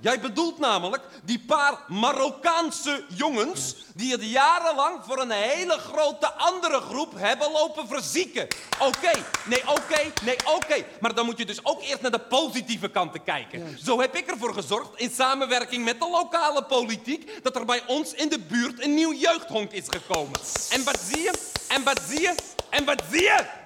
Jij 0.00 0.20
bedoelt 0.20 0.58
namelijk 0.58 1.02
die 1.24 1.38
paar 1.46 1.78
Marokkaanse 1.88 3.04
jongens... 3.08 3.76
die 3.94 4.12
het 4.12 4.24
jarenlang 4.24 5.00
voor 5.06 5.20
een 5.20 5.30
hele 5.30 5.78
grote 5.78 6.32
andere 6.32 6.80
groep 6.80 7.12
hebben 7.16 7.52
lopen 7.52 7.88
verzieken. 7.88 8.46
Oké, 8.80 9.10
nee, 9.44 9.68
oké, 9.68 10.12
nee, 10.24 10.36
oké. 10.54 10.84
Maar 11.00 11.14
dan 11.14 11.24
moet 11.24 11.38
je 11.38 11.46
dus 11.46 11.64
ook 11.64 11.82
eerst 11.82 12.00
naar 12.00 12.10
de 12.10 12.18
positieve 12.18 12.88
kanten 12.88 13.22
kijken. 13.22 13.78
Zo 13.84 14.00
heb 14.00 14.16
ik 14.16 14.26
ervoor 14.26 14.54
gezorgd, 14.54 14.90
in 14.96 15.10
samenwerking 15.10 15.84
met 15.84 16.00
de 16.00 16.08
lokale 16.10 16.64
politiek... 16.64 17.42
dat 17.42 17.56
er 17.56 17.64
bij 17.64 17.82
ons 17.86 18.12
in 18.12 18.28
de 18.28 18.38
buurt 18.38 18.82
een 18.82 18.94
nieuw 18.94 19.12
jeugdhonk 19.12 19.72
is 19.72 19.84
gekomen. 19.88 20.40
En 20.70 20.84
wat 20.84 20.98
zie 21.10 21.22
je? 21.22 21.32
En 21.68 21.84
wat 21.84 22.00
zie 22.08 22.20
je? 22.20 22.34
En 22.70 22.84
wat 22.84 23.02
zie 23.10 23.22
je? 23.22 23.65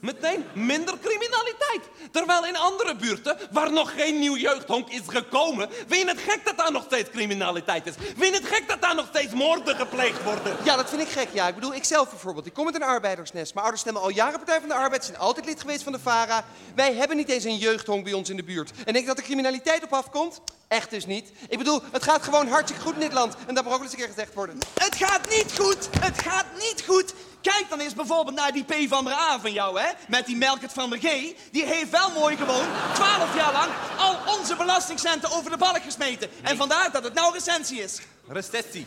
Meteen 0.00 0.44
minder 0.54 0.94
criminaliteit. 0.98 2.10
Terwijl 2.10 2.46
in 2.46 2.56
andere 2.56 2.96
buurten, 2.96 3.38
waar 3.50 3.72
nog 3.72 3.94
geen 3.94 4.18
nieuw 4.18 4.36
jeugdhonk 4.36 4.88
is 4.88 5.00
gekomen... 5.06 5.68
vind 5.88 6.02
je 6.02 6.08
het 6.08 6.20
gek 6.20 6.40
dat 6.44 6.56
daar 6.56 6.72
nog 6.72 6.84
steeds 6.84 7.10
criminaliteit 7.10 7.86
is? 7.86 7.94
Vind 8.16 8.34
je 8.34 8.40
het 8.40 8.46
gek 8.48 8.68
dat 8.68 8.82
daar 8.82 8.94
nog 8.94 9.06
steeds 9.06 9.32
moorden 9.32 9.76
gepleegd 9.76 10.22
worden? 10.22 10.56
Ja, 10.64 10.76
dat 10.76 10.88
vind 10.88 11.00
ik 11.00 11.08
gek, 11.08 11.28
ja. 11.32 11.48
Ik 11.48 11.54
bedoel, 11.54 11.74
ik 11.74 11.84
zelf 11.84 12.10
bijvoorbeeld. 12.10 12.46
Ik 12.46 12.52
kom 12.52 12.66
uit 12.66 12.74
een 12.74 12.82
arbeidersnest. 12.82 13.54
Mijn 13.54 13.64
ouders 13.64 13.80
stemmen 13.80 14.02
al 14.02 14.10
jaren 14.10 14.38
Partij 14.38 14.60
van 14.60 14.68
de 14.68 14.74
Arbeid, 14.74 15.04
zijn 15.04 15.18
altijd 15.18 15.46
lid 15.46 15.60
geweest 15.60 15.82
van 15.82 15.92
de 15.92 15.98
VARA. 15.98 16.44
Wij 16.74 16.94
hebben 16.94 17.16
niet 17.16 17.28
eens 17.28 17.44
een 17.44 17.56
jeugdhonk 17.56 18.04
bij 18.04 18.12
ons 18.12 18.30
in 18.30 18.36
de 18.36 18.44
buurt. 18.44 18.70
En 18.70 18.92
denk 18.92 18.98
je 18.98 19.06
dat 19.06 19.16
de 19.16 19.22
criminaliteit 19.22 19.84
op 19.84 19.92
afkomt? 19.92 20.40
Echt 20.68 20.90
dus 20.90 21.06
niet. 21.06 21.32
Ik 21.48 21.58
bedoel, 21.58 21.80
het 21.92 22.02
gaat 22.02 22.22
gewoon 22.22 22.48
hartstikke 22.48 22.82
goed 22.82 22.94
in 22.94 23.00
dit 23.00 23.12
land. 23.12 23.34
En 23.46 23.54
dat 23.54 23.64
mag 23.64 23.74
ook 23.74 23.82
eens 23.82 23.92
een 23.92 23.98
keer 23.98 24.06
gezegd 24.06 24.34
worden. 24.34 24.58
Het 24.74 24.94
gaat 24.94 25.28
niet 25.28 25.58
goed, 25.58 25.88
het 26.00 26.18
gaat 26.22 26.46
niet 26.58 26.84
goed. 26.86 27.14
Kijk 27.54 27.68
dan 27.68 27.80
eens 27.80 27.94
bijvoorbeeld 27.94 28.36
naar 28.36 28.52
die 28.52 28.64
P 28.64 28.74
van 28.88 29.04
der 29.04 29.12
A 29.12 29.40
van 29.40 29.52
jou, 29.52 29.80
hè? 29.80 29.88
Met 30.08 30.26
die 30.26 30.36
Melkert 30.36 30.72
van 30.72 30.90
der 30.90 30.98
G. 30.98 31.02
Die 31.50 31.64
heeft 31.64 31.90
wel 31.90 32.10
mooi 32.10 32.36
gewoon 32.36 32.66
12 32.94 33.36
jaar 33.36 33.52
lang 33.52 33.72
al 33.98 34.16
onze 34.38 34.56
belastingcenten 34.56 35.30
over 35.30 35.50
de 35.50 35.56
balk 35.56 35.82
gesmeten. 35.82 36.30
En 36.42 36.56
vandaar 36.56 36.92
dat 36.92 37.04
het 37.04 37.14
nou 37.14 37.32
recensie 37.32 37.82
is. 37.82 37.98
Recessie. 38.28 38.86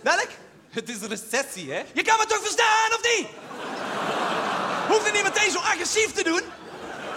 Welk? 0.00 0.28
Het 0.70 0.88
is 0.88 0.98
recessie, 1.00 1.72
hè? 1.72 1.82
Je 1.92 2.02
kan 2.02 2.18
me 2.18 2.26
toch 2.26 2.40
verstaan, 2.42 2.88
of 2.88 3.00
niet? 3.02 3.26
Hoef 4.88 5.06
je 5.06 5.12
niet 5.12 5.22
meteen 5.22 5.50
zo 5.50 5.58
agressief 5.58 6.12
te 6.12 6.22
doen. 6.22 6.42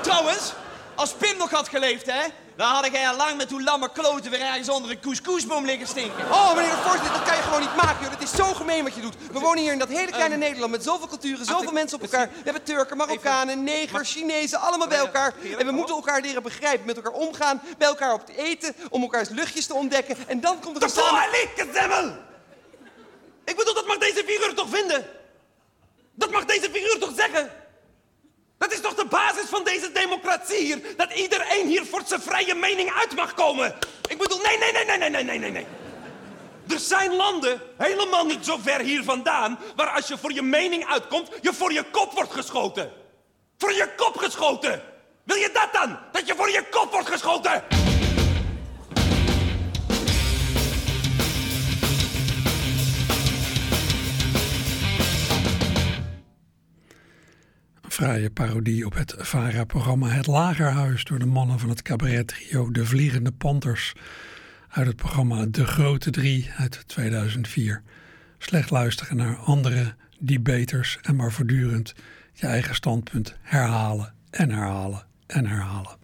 Trouwens, 0.01 0.53
als 0.95 1.13
Pim 1.13 1.37
nog 1.37 1.51
had 1.51 1.69
geleefd, 1.69 2.05
hè, 2.05 2.23
dan 2.57 2.67
had 2.67 2.91
jij 2.91 3.09
al 3.09 3.15
lang 3.15 3.37
met 3.37 3.51
hoe 3.51 3.63
lamme 3.63 3.91
kloten 3.91 4.31
weer 4.31 4.41
ergens 4.41 4.69
onder 4.69 4.91
een 4.91 4.99
couscousboom 4.99 5.65
liggen 5.65 5.87
stinken. 5.87 6.31
Oh, 6.31 6.55
meneer 6.55 6.71
de 6.71 6.77
voorzitter, 6.77 7.11
dat 7.11 7.23
kan 7.23 7.35
je 7.35 7.41
gewoon 7.41 7.59
niet 7.59 7.75
maken, 7.75 8.01
joh. 8.01 8.11
Dat 8.11 8.21
is 8.21 8.31
zo 8.31 8.53
gemeen 8.53 8.83
wat 8.83 8.95
je 8.95 9.01
doet. 9.01 9.15
We 9.31 9.39
wonen 9.39 9.63
hier 9.63 9.71
in 9.71 9.79
dat 9.79 9.87
hele 9.87 10.11
kleine 10.11 10.35
Nederland 10.35 10.71
met 10.71 10.83
zoveel 10.83 11.07
culturen, 11.07 11.45
zoveel 11.45 11.71
mensen 11.71 11.97
op 11.97 12.03
elkaar. 12.03 12.29
We 12.29 12.41
hebben 12.43 12.63
Turken, 12.63 12.97
Marokkanen, 12.97 13.63
Negers, 13.63 14.11
Chinezen, 14.11 14.59
allemaal 14.59 14.87
bij 14.87 14.97
elkaar. 14.97 15.33
En 15.57 15.65
we 15.65 15.71
moeten 15.71 15.95
elkaar 15.95 16.21
leren 16.21 16.43
begrijpen, 16.43 16.85
met 16.85 16.95
elkaar 16.95 17.11
omgaan, 17.11 17.61
bij 17.77 17.87
elkaar 17.87 18.13
op 18.13 18.25
te 18.25 18.37
eten, 18.37 18.75
om 18.89 19.01
elkaars 19.01 19.29
luchtjes 19.29 19.65
te 19.65 19.73
ontdekken. 19.73 20.17
En 20.27 20.39
dan 20.39 20.59
komt 20.59 20.75
er 20.75 20.83
een 20.83 20.89
samen... 20.89 21.29
zemmel! 21.73 22.25
Ik 23.45 23.55
bedoel, 23.55 23.73
dat 23.73 23.87
mag 23.87 23.97
deze 23.97 24.23
figuur 24.25 24.53
toch 24.53 24.69
vinden? 24.69 25.05
Dat 26.13 26.31
mag 26.31 26.45
deze 26.45 26.69
figuur 26.71 26.97
toch 26.99 27.11
zeggen? 27.15 27.51
Dat 28.57 28.73
is 28.73 28.81
toch 28.81 28.95
de 28.95 29.05
basis 29.05 29.49
van 29.49 29.63
deze 29.63 29.91
democratie 29.91 30.65
hier? 30.65 30.81
Dat 30.97 31.13
iedereen 31.13 31.67
hier 31.67 31.85
voor 31.85 32.01
zijn 32.05 32.21
vrije 32.21 32.55
mening 32.55 32.91
uit 32.93 33.15
mag 33.15 33.33
komen? 33.33 33.75
Ik 34.09 34.17
bedoel, 34.17 34.39
nee, 34.41 34.57
nee, 34.57 34.71
nee, 34.71 34.97
nee, 34.97 35.09
nee, 35.09 35.23
nee, 35.23 35.39
nee, 35.39 35.51
nee. 35.51 35.65
Er 36.67 36.79
zijn 36.79 37.15
landen, 37.15 37.61
helemaal 37.77 38.25
niet 38.25 38.45
zo 38.45 38.57
ver 38.61 38.79
hier 38.79 39.03
vandaan, 39.03 39.59
waar 39.75 39.89
als 39.89 40.07
je 40.07 40.17
voor 40.17 40.33
je 40.33 40.41
mening 40.41 40.85
uitkomt, 40.87 41.29
je 41.41 41.53
voor 41.53 41.73
je 41.73 41.83
kop 41.91 42.13
wordt 42.13 42.33
geschoten. 42.33 42.91
Voor 43.57 43.73
je 43.73 43.89
kop 43.95 44.17
geschoten! 44.17 44.81
Wil 45.23 45.37
je 45.37 45.49
dat 45.53 45.69
dan? 45.73 45.99
Dat 46.11 46.27
je 46.27 46.35
voor 46.35 46.49
je 46.49 46.63
kop 46.69 46.91
wordt 46.91 47.09
geschoten? 47.09 47.76
Fraaie 57.97 58.29
parodie 58.29 58.85
op 58.85 58.93
het 58.93 59.15
VARA-programma 59.17 60.07
Het 60.07 60.27
Lagerhuis 60.27 61.03
door 61.03 61.19
de 61.19 61.25
mannen 61.25 61.59
van 61.59 61.69
het 61.69 61.81
cabaret-trio 61.81 62.71
De 62.71 62.85
Vliegende 62.85 63.31
Panthers 63.31 63.93
uit 64.69 64.87
het 64.87 64.95
programma 64.95 65.45
De 65.45 65.65
Grote 65.65 66.09
Drie 66.09 66.51
uit 66.57 66.83
2004. 66.87 67.81
Slecht 68.37 68.69
luisteren 68.69 69.17
naar 69.17 69.35
andere 69.35 69.95
debaters 70.19 70.97
en 71.01 71.15
maar 71.15 71.31
voortdurend 71.31 71.93
je 72.33 72.47
eigen 72.47 72.75
standpunt 72.75 73.35
herhalen 73.41 74.13
en 74.29 74.49
herhalen 74.49 75.05
en 75.27 75.45
herhalen. 75.45 75.97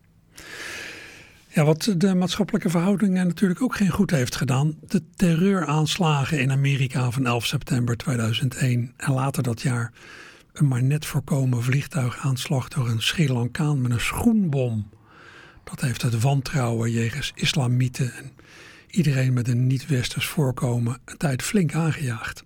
Ja, 1.48 1.64
wat 1.64 1.94
de 1.98 2.16
maatschappelijke 2.16 2.70
verhoudingen 2.70 3.28
natuurlijk 3.28 3.62
ook 3.62 3.76
geen 3.76 3.92
goed 3.92 4.12
heeft 4.12 4.36
gedaan. 4.36 4.78
De 4.88 5.04
terreuraanslagen 5.16 6.40
in 6.40 6.52
Amerika 6.52 7.12
van 7.12 7.26
11 7.26 7.46
september 7.46 7.98
2001 7.98 8.94
en 8.98 9.14
later 9.14 9.44
dat 9.44 9.62
jaar 9.62 9.92
een 10.54 10.68
maar 10.68 10.84
net 10.84 11.06
voorkomen 11.06 11.64
vliegtuigaanslag 11.64 12.68
door 12.68 12.90
een 12.90 13.02
Sri 13.02 13.32
Lankaan 13.32 13.82
met 13.82 13.92
een 13.92 14.00
schoenbom. 14.00 14.90
Dat 15.64 15.82
heeft 15.82 16.02
het 16.02 16.22
wantrouwen 16.22 16.92
jegens 16.92 17.32
islamieten 17.36 18.14
en 18.14 18.32
iedereen 18.88 19.34
met 19.34 19.48
een 19.48 19.68
niet-westers 19.68 20.26
voorkomen 20.26 21.02
een 21.06 21.18
tijd 21.18 21.42
flink 21.42 21.74
aangejaagd. 21.74 22.44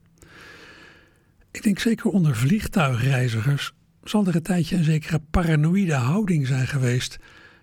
Ik 1.52 1.64
denk 1.64 1.80
zeker 1.80 2.10
onder 2.10 2.36
vliegtuigreizigers 2.36 3.72
zal 4.04 4.28
er 4.28 4.36
een 4.36 4.42
tijdje 4.42 4.76
een 4.76 4.84
zekere 4.84 5.20
paranoïde 5.32 5.94
houding 5.94 6.48
zijn 6.48 6.68
geweest 6.68 7.18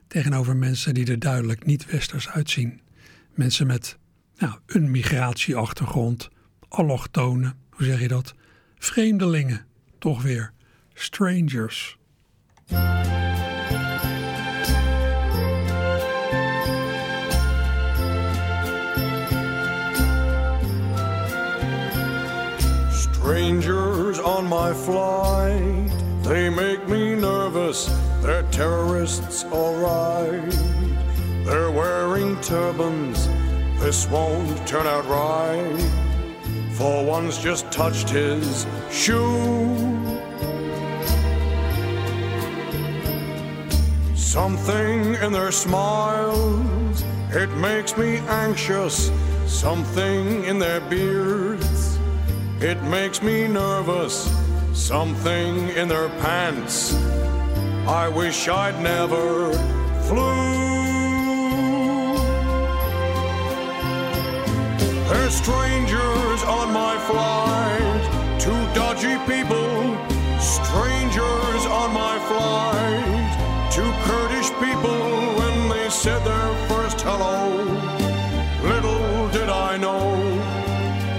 tegenover 0.07 0.57
mensen 0.57 0.95
die 0.95 1.07
er 1.07 1.19
duidelijk 1.19 1.67
niet-westers 1.67 2.29
uitzien. 2.29 2.81
Mensen 3.35 3.67
met 3.67 3.99
nou, 4.37 4.55
een 4.67 4.91
migratieachtergrond, 4.91 6.29
allochtonen, 6.69 7.57
hoe 7.71 7.87
zeg 7.87 8.01
je 8.01 8.09
dat? 8.09 8.35
Vreemdelingen, 8.79 9.67
toch 10.05 10.23
weer. 10.23 10.53
Strangers. 10.95 11.97
Strangers 22.91 24.19
on 24.19 24.47
my 24.47 24.75
flight, 24.75 25.91
they 26.23 26.51
make 26.51 26.87
me 26.87 27.15
nervous. 27.15 27.89
They're 28.21 28.43
terrorists, 28.51 29.45
alright. 29.47 30.51
They're 31.47 31.71
wearing 31.71 32.39
turbans, 32.43 33.27
this 33.81 34.07
won't 34.11 34.69
turn 34.69 34.87
out 34.87 35.07
right. 35.07 36.13
For 36.75 37.04
one's 37.04 37.38
just 37.38 37.71
touched 37.71 38.11
his 38.11 38.66
shoe. 38.90 39.76
Something 44.16 45.14
in 45.14 45.33
their 45.33 45.52
smiles, 45.52 47.04
it 47.31 47.49
makes 47.59 47.97
me 47.97 48.16
anxious. 48.28 49.12
Something 49.47 50.43
in 50.45 50.59
their 50.59 50.81
beards, 50.81 51.97
it 52.61 52.83
makes 52.83 53.23
me 53.23 53.47
nervous. 53.47 54.28
Something 54.73 55.69
in 55.71 55.87
their 55.87 56.09
pants, 56.19 56.93
I 57.87 58.09
wish 58.09 58.49
I'd 58.49 58.83
never 58.83 59.52
flew. 60.09 60.74
There's 65.09 65.35
strangers 65.35 66.43
on 66.45 66.73
my 66.73 66.99
flight, 67.09 68.41
two 68.41 68.51
dodgy 68.75 69.17
people 69.27 70.15
strangers 70.45 71.65
on 71.67 71.93
my 71.95 72.19
flight, 72.29 73.71
two 73.73 73.91
Kurdish 74.05 74.51
people 74.61 75.01
when 75.39 75.69
they 75.69 75.89
said 75.89 76.23
their 76.25 76.69
first 76.69 77.01
hello. 77.01 77.65
Little 78.63 79.29
did 79.31 79.49
I 79.49 79.77
know, 79.77 80.05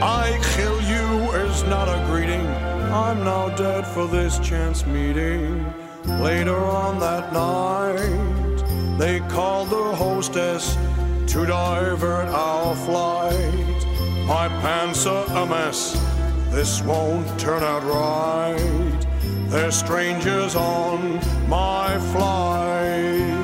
I 0.01 0.39
kill 0.55 0.79
you 0.81 1.31
is 1.45 1.63
not 1.63 1.87
a 1.87 2.05
greeting. 2.07 2.45
I'm 2.91 3.23
now 3.23 3.49
dead 3.55 3.85
for 3.87 4.07
this 4.07 4.37
chance 4.39 4.85
meeting. 4.85 5.65
Later 6.05 6.57
on 6.57 6.99
that 6.99 7.33
night, 7.33 8.97
they 8.99 9.19
called 9.21 9.69
the 9.69 9.95
hostess 9.95 10.75
to 11.33 11.45
divert 11.45 12.27
our 12.27 12.75
flight. 12.75 13.64
My 14.27 14.47
pants 14.47 15.05
are 15.05 15.25
a 15.37 15.45
mess, 15.45 15.93
this 16.49 16.81
won't 16.81 17.39
turn 17.39 17.61
out 17.61 17.83
right. 17.83 19.05
There's 19.49 19.75
strangers 19.75 20.55
on 20.55 21.19
my 21.47 21.99
flight. 22.11 23.34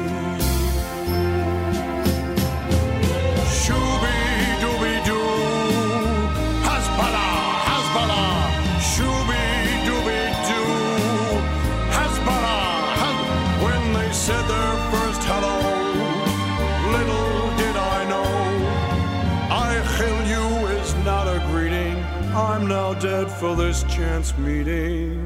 For 23.42 23.56
this 23.56 23.82
chance 23.86 24.38
meeting. 24.38 25.18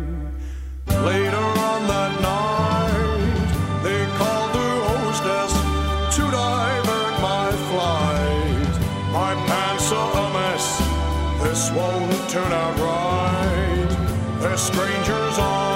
Later 0.88 1.46
on 1.70 1.82
that 1.86 2.14
night, 2.22 3.84
they 3.84 4.06
called 4.16 4.52
the 4.56 4.72
hostess 4.88 5.52
to 6.16 6.22
divert 6.32 7.16
my 7.22 7.52
flight. 7.68 8.74
My 9.12 9.34
pants 9.48 9.92
are 9.92 10.12
a 10.24 10.34
mess, 10.34 10.66
this 11.44 11.70
won't 11.72 12.30
turn 12.30 12.54
out 12.54 12.80
right. 12.80 14.40
There's 14.40 14.62
strangers 14.62 15.38
on 15.38 15.75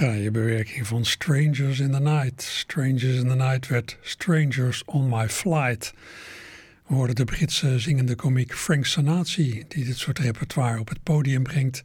fraaie 0.00 0.30
bewerking 0.30 0.86
van 0.86 1.04
Strangers 1.04 1.80
in 1.80 1.92
the 1.92 2.00
Night. 2.00 2.42
Strangers 2.42 3.18
in 3.18 3.28
the 3.28 3.34
Night 3.34 3.68
werd 3.68 3.96
Strangers 4.02 4.82
on 4.86 5.08
My 5.08 5.28
Flight. 5.28 5.92
We 6.86 6.94
hoorden 6.94 7.14
de 7.14 7.24
Britse 7.24 7.78
zingende 7.78 8.14
komiek 8.14 8.54
Frank 8.54 8.86
Sanati, 8.86 9.64
die 9.68 9.84
dit 9.84 9.96
soort 9.96 10.18
repertoire 10.18 10.80
op 10.80 10.88
het 10.88 11.02
podium 11.02 11.42
brengt. 11.42 11.82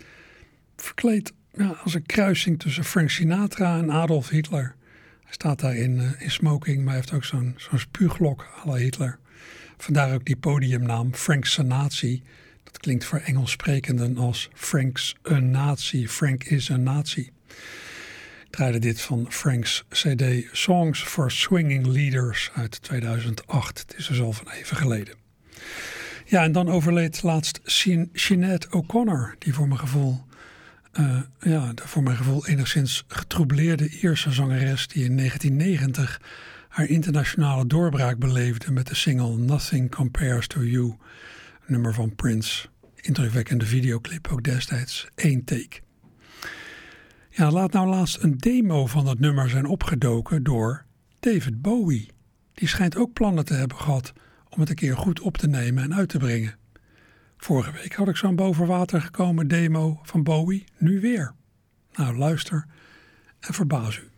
Verkleed 0.76 1.34
ja, 1.54 1.68
als 1.84 1.94
een 1.94 2.06
kruising 2.06 2.60
tussen 2.60 2.84
Frank 2.84 3.10
Sinatra 3.10 3.78
en 3.78 3.92
Adolf 3.92 4.30
Hitler. 4.30 4.76
Hij 5.24 5.34
staat 5.34 5.60
daar 5.60 5.76
in, 5.76 6.00
eh, 6.00 6.22
in 6.22 6.32
smoking, 6.32 6.78
maar 6.78 6.88
hij 6.88 6.96
heeft 6.96 7.14
ook 7.14 7.26
zo'n 7.26 7.54
zo'n 7.58 7.80
spuuglok 7.80 8.48
à 8.64 8.70
la 8.70 8.76
Hitler. 8.76 9.18
Vandaar 9.78 10.14
ook 10.14 10.26
die 10.26 10.38
podiumnaam 10.38 11.14
Frank 11.14 11.46
Sanati. 11.46 12.24
Dat 12.64 12.78
klinkt 12.78 13.06
voor 13.06 13.20
Engels 13.20 13.52
sprekenden 13.52 14.18
als 14.18 14.50
Frank's 14.54 15.16
een 15.22 15.52
nazi. 15.52 16.08
Frank 16.08 16.44
is 16.44 16.70
een 16.70 16.84
nazi. 16.84 17.34
Draaide 18.56 18.80
dit 18.80 19.02
van 19.02 19.26
Frank's 19.30 19.86
CD 19.90 20.24
Songs 20.52 21.04
for 21.04 21.32
Swinging 21.32 21.86
Leaders 21.86 22.52
uit 22.54 22.82
2008. 22.82 23.80
Het 23.80 23.98
is 23.98 24.08
dus 24.08 24.22
al 24.22 24.34
van 24.34 24.50
even 24.50 24.78
geleden. 24.78 25.16
Ja, 26.26 26.44
en 26.44 26.52
dan 26.52 26.70
overleed 26.70 27.24
laatst 27.24 27.60
Sinead 28.14 28.68
O'Connor, 28.70 29.36
die 29.40 29.54
voor 29.54 29.68
mijn 29.68 29.80
gevoel, 29.80 30.24
eh, 30.92 31.20
ja, 31.40 31.72
voor 31.76 32.04
mijn 32.04 32.18
gevoel 32.18 32.48
enigszins 32.48 33.04
getroubleerde 33.08 33.90
Ierse 33.90 34.32
zangeres 34.32 34.88
die 34.88 35.04
in 35.04 35.16
1990 35.16 36.22
haar 36.68 36.86
internationale 36.86 37.68
doorbraak 37.68 38.18
beleefde 38.18 38.72
met 38.72 38.88
de 38.88 38.96
single 38.96 39.38
Nothing 39.38 39.92
Compares 39.92 40.48
to 40.48 40.64
You, 40.64 40.96
nummer 41.66 41.94
van 41.94 42.16
Prince. 42.16 42.68
Indrukwekkende 42.96 43.66
videoclip 43.66 44.28
ook 44.28 44.44
destijds, 44.44 45.08
één 45.16 45.44
take. 45.44 45.85
Laat 47.38 47.72
nou 47.72 47.88
laatst 47.88 48.24
een 48.24 48.38
demo 48.38 48.86
van 48.86 49.06
dat 49.06 49.20
nummer 49.20 49.50
zijn 49.50 49.66
opgedoken 49.66 50.44
door 50.44 50.86
David 51.20 51.62
Bowie. 51.62 52.12
Die 52.54 52.68
schijnt 52.68 52.98
ook 52.98 53.14
plannen 53.14 53.46
te 53.46 53.54
hebben 53.54 53.78
gehad 53.78 54.14
om 54.50 54.60
het 54.60 54.70
een 54.70 54.76
keer 54.76 54.98
goed 54.98 55.20
op 55.20 55.38
te 55.38 55.48
nemen 55.48 55.84
en 55.84 55.96
uit 55.96 56.10
te 56.10 56.18
brengen. 56.18 56.58
Vorige 57.38 57.72
week 57.72 57.94
had 57.94 58.08
ik 58.08 58.16
zo'n 58.16 58.36
boven 58.36 58.68
water 58.68 59.02
gekomen 59.02 59.48
demo 59.48 60.00
van 60.04 60.24
Bowie, 60.24 60.64
nu 60.78 61.00
weer. 61.00 61.34
Nou, 61.96 62.18
luister 62.18 62.66
en 63.40 63.54
verbaas 63.54 63.98
u. 63.98 64.10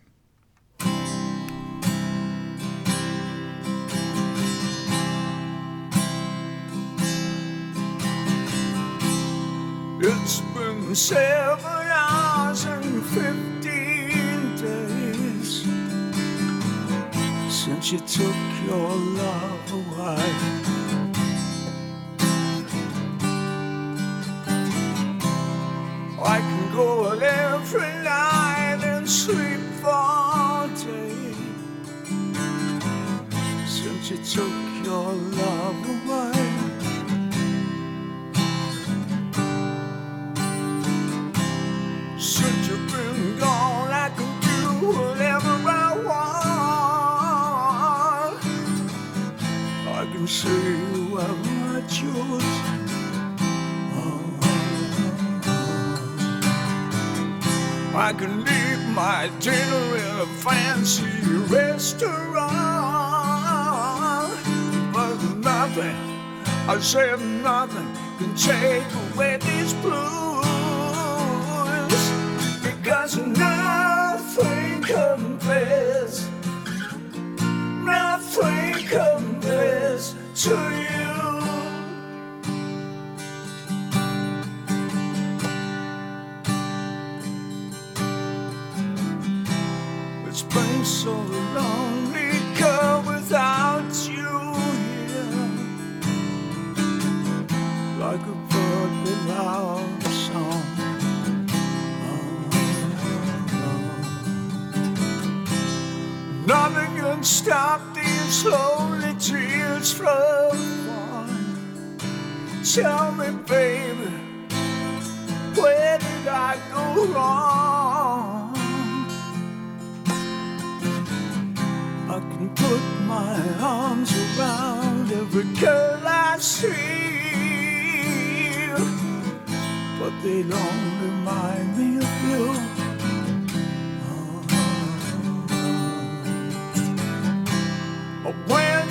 seven 10.94 11.86
hours 11.92 12.64
and 12.64 13.04
fifteen 13.06 14.56
days 14.56 15.66
since 17.52 17.92
you 17.92 17.98
took 17.98 18.36
your 18.66 18.90
love 19.20 19.72
away. 19.72 20.32
I 26.20 26.38
can 26.40 26.72
go 26.74 27.08
out 27.08 27.22
every 27.22 27.92
night 28.02 28.80
and 28.82 29.08
sleep 29.08 29.60
all 29.84 30.68
day 30.68 31.34
since 33.66 34.10
you 34.10 34.18
took 34.24 34.84
your 34.84 35.12
love 35.12 35.88
away. 35.88 36.37
I 50.38 50.42
can 50.42 50.50
say 50.50 50.70
you 50.94 51.18
are 51.18 51.36
not 51.44 51.90
yours. 52.00 52.44
I 57.94 58.12
can 58.12 58.44
leave 58.44 58.88
my 58.94 59.30
dinner 59.40 59.96
in 59.96 60.20
a 60.20 60.26
fancy 60.38 61.04
restaurant, 61.52 62.52
but 64.92 65.16
nothing, 65.38 65.96
I 66.68 66.78
said 66.80 67.20
nothing, 67.42 67.88
can 68.18 68.34
take 68.36 68.86
away 69.14 69.38
these 69.38 69.74
blues 69.82 70.44
because 72.62 73.16
nothing 73.16 74.82
compares, 74.82 75.77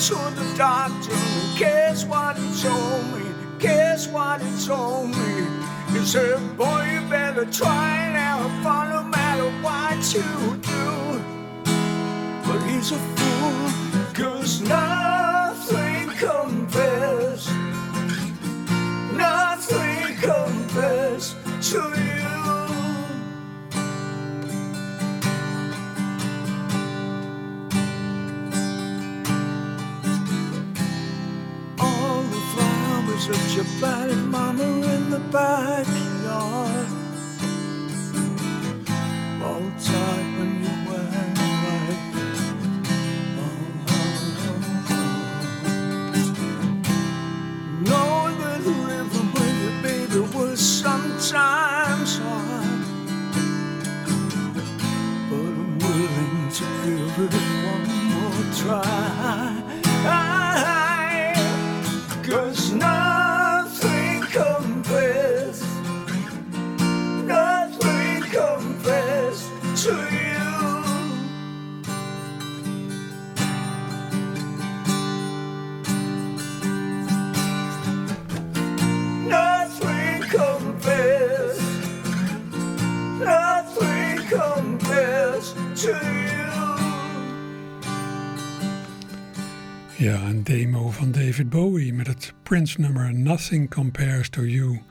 to 0.08 0.13
the 0.13 0.54
doctor 0.58 1.12
and 1.12 1.60
guess 1.60 2.06
what 2.06 2.38
he 2.38 2.62
told 2.62 3.04
me? 3.13 3.26
Guess 3.60 4.08
what 4.08 4.41
he 4.41 4.65
told 4.65 5.10
me? 5.10 5.46
He 5.91 6.06
said, 6.06 6.39
boy, 6.56 6.88
you 6.93 7.02
better 7.10 7.43
try 7.43 8.13
now, 8.13 8.38
fun 8.63 8.89
no 8.89 9.04
matter 9.04 9.50
what 9.62 9.98
you 10.13 10.56
do. 10.62 11.22
But 12.46 12.60
he's 12.70 12.93
a 12.93 13.00
fool, 13.17 14.13
cause 14.13 14.62
nothing 14.62 15.07
that 33.27 33.55
you 33.55 33.63
planted, 33.79 34.17
mama, 34.17 34.63
in 34.63 35.09
the 35.09 35.19
backyard. 35.31 36.87
All 39.43 39.71
tight 39.79 40.27
when 40.37 40.51
you 40.63 40.73
were 40.87 41.09
right. 41.11 42.19
Knowing 47.81 48.39
that 48.39 48.61
living 48.65 49.33
with 49.33 49.63
your 49.63 49.83
baby 49.83 50.21
was 50.37 50.59
sometimes 50.59 52.19
hard. 52.19 52.85
But 55.15 55.37
I'm 55.37 55.79
willing 55.79 56.51
to 56.51 56.65
give 57.17 57.35
it 57.35 57.65
one 57.71 57.87
more 58.11 58.53
try. 58.55 59.66
Ja, 89.97 90.21
een 90.21 90.43
demo 90.43 90.89
van 90.89 91.12
David 91.12 91.50
Bowie 91.50 91.93
met 91.93 92.08
het 92.08 92.34
Prince-nummer 92.43 93.13
Nothing 93.13 93.69
Compares 93.69 94.30
to 94.30 94.45
You. 94.45 94.82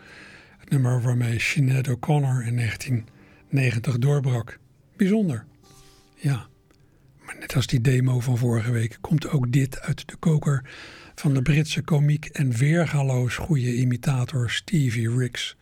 Het 0.59 0.71
nummer 0.71 1.03
waarmee 1.03 1.41
Sinead 1.41 1.89
O'Connor 1.89 2.47
in 2.47 2.57
1990 2.57 3.99
doorbrak. 3.99 4.59
Bijzonder. 4.97 5.45
Ja, 6.15 6.47
maar 7.25 7.37
net 7.41 7.55
als 7.55 7.67
die 7.67 7.81
demo 7.81 8.21
van 8.21 8.39
vorige 8.39 8.71
week 8.71 8.99
komt 9.01 9.29
ook 9.29 9.53
dit 9.53 9.81
uit 9.81 10.09
de 10.09 10.17
koker 10.17 10.65
van 11.15 11.35
de 11.35 11.43
Britse 11.43 11.83
komiek 11.83 12.25
en 12.25 12.51
weergaloos 12.51 13.37
goede 13.37 13.75
imitator 13.75 14.51
Stevie 14.51 15.17
Ricks. 15.17 15.57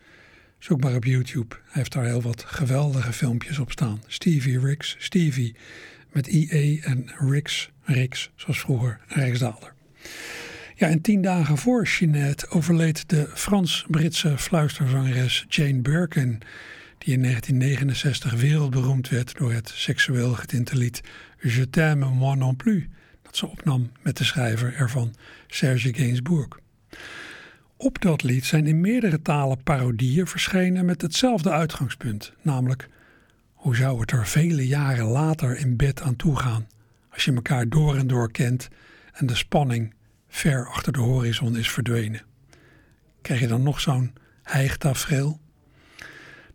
Zoek 0.64 0.80
maar 0.80 0.94
op 0.94 1.04
YouTube. 1.04 1.54
Hij 1.54 1.72
heeft 1.72 1.92
daar 1.92 2.04
heel 2.04 2.22
wat 2.22 2.44
geweldige 2.44 3.12
filmpjes 3.12 3.58
op 3.58 3.70
staan. 3.70 4.02
Stevie 4.06 4.60
Ricks, 4.60 4.96
Stevie 4.98 5.56
met 6.12 6.26
IE 6.26 6.80
en 6.84 7.10
Ricks, 7.18 7.70
Ricks, 7.82 8.30
zoals 8.36 8.60
vroeger 8.60 9.00
Rijksdaalder. 9.06 9.74
Ja, 10.74 10.88
en 10.88 11.00
tien 11.00 11.22
dagen 11.22 11.58
voor 11.58 11.84
Jeanette 11.84 12.48
overleed 12.48 13.08
de 13.08 13.30
Frans-Britse 13.34 14.38
fluisterzangeres 14.38 15.44
Jane 15.48 15.80
Birkin, 15.80 16.40
die 16.98 17.14
in 17.14 17.22
1969 17.22 18.32
wereldberoemd 18.32 19.08
werd 19.08 19.36
door 19.38 19.52
het 19.52 19.68
seksueel 19.74 20.32
getinte 20.32 20.76
lied 20.76 21.00
Je 21.40 21.70
t'aime 21.70 22.08
moi 22.08 22.36
non 22.36 22.56
plus, 22.56 22.86
dat 23.22 23.36
ze 23.36 23.46
opnam 23.46 23.92
met 24.02 24.16
de 24.16 24.24
schrijver 24.24 24.74
ervan 24.74 25.14
Serge 25.46 25.94
Gainsbourg. 25.94 26.58
Op 27.84 28.00
dat 28.00 28.22
lied 28.22 28.44
zijn 28.44 28.66
in 28.66 28.80
meerdere 28.80 29.22
talen 29.22 29.62
parodieën 29.62 30.26
verschenen 30.26 30.84
met 30.84 31.02
hetzelfde 31.02 31.50
uitgangspunt, 31.50 32.32
namelijk 32.42 32.88
hoe 33.52 33.76
zou 33.76 34.00
het 34.00 34.10
er 34.10 34.26
vele 34.26 34.66
jaren 34.66 35.04
later 35.04 35.56
in 35.56 35.76
bed 35.76 36.00
aan 36.02 36.16
toe 36.16 36.36
gaan 36.36 36.66
als 37.10 37.24
je 37.24 37.32
elkaar 37.32 37.68
door 37.68 37.96
en 37.96 38.06
door 38.06 38.30
kent 38.30 38.68
en 39.12 39.26
de 39.26 39.34
spanning 39.34 39.94
ver 40.28 40.68
achter 40.68 40.92
de 40.92 41.00
horizon 41.00 41.56
is 41.56 41.70
verdwenen? 41.70 42.22
Krijg 43.22 43.40
je 43.40 43.46
dan 43.46 43.62
nog 43.62 43.80
zo'n 43.80 44.12
hijgtafereel? 44.42 45.40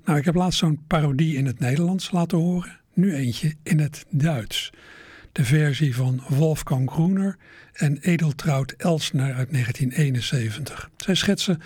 Nou, 0.06 0.18
ik 0.18 0.26
heb 0.26 0.36
laatst 0.36 0.60
zo'n 0.60 0.84
parodie 0.88 1.36
in 1.36 1.46
het 1.46 1.60
Nederlands 1.60 2.12
laten 2.12 2.38
horen, 2.38 2.80
nu 2.94 3.14
eentje 3.14 3.56
in 3.64 3.80
het 3.80 4.06
Duits. 4.10 4.72
De 5.32 5.46
versie 5.46 5.96
van 5.96 6.24
Wolfgang 6.28 6.92
Groener 6.92 7.38
en 7.74 7.98
Edeltraud 7.98 8.72
Elsner 8.72 9.34
uit 9.34 9.52
1971. 9.52 10.90
Zij 10.98 11.16
schetsen 11.16 11.62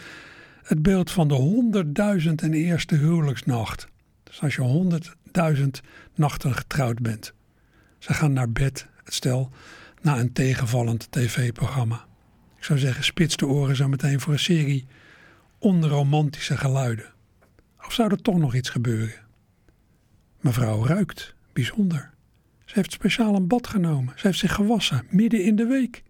het 0.64 0.82
beeld 0.82 1.12
van 1.12 1.28
de 1.28 1.34
honderdduizend 1.34 2.42
en 2.42 2.54
eerste 2.54 2.96
huwelijksnacht. 2.96 3.88
Dus 4.24 4.42
als 4.42 4.56
je 4.56 4.62
honderdduizend 4.62 5.82
nachten 6.16 6.56
getrouwd 6.56 7.00
bent. 7.00 7.34
Ze 7.98 8.14
gaan 8.14 8.34
naar 8.34 8.52
bed, 8.52 8.88
het 9.04 9.14
stel, 9.14 9.52
na 10.02 10.20
een 10.20 10.34
tegenvallend 10.34 11.12
tv-programma. 11.12 12.06
Ik 12.58 12.64
zou 12.64 12.80
zeggen, 12.80 13.04
spits 13.04 13.38
de 13.38 13.48
oren 13.48 13.76
zo 13.76 13.88
meteen 13.88 14.20
voor 14.20 14.34
een 14.34 14.40
serie 14.40 14.86
onromantische 15.58 16.58
geluiden. 16.58 17.14
Of 17.86 17.94
zou 17.94 18.12
er 18.12 18.22
toch 18.22 18.38
nog 18.38 18.56
iets 18.56 18.70
gebeuren? 18.70 19.22
Mevrouw 20.40 20.86
ruikt, 20.86 21.36
bijzonder. 21.54 22.13
Ze 22.74 22.80
heeft 22.80 22.92
speciaal 22.92 23.36
een 23.36 23.48
bad 23.48 23.68
genomen. 23.68 24.14
Ze 24.20 24.28
heeft 24.28 24.40
zich 24.40 24.54
gewassen, 24.54 25.06
midden 25.10 25.44
in 25.44 25.56
de 25.56 25.66
week. 25.66 26.04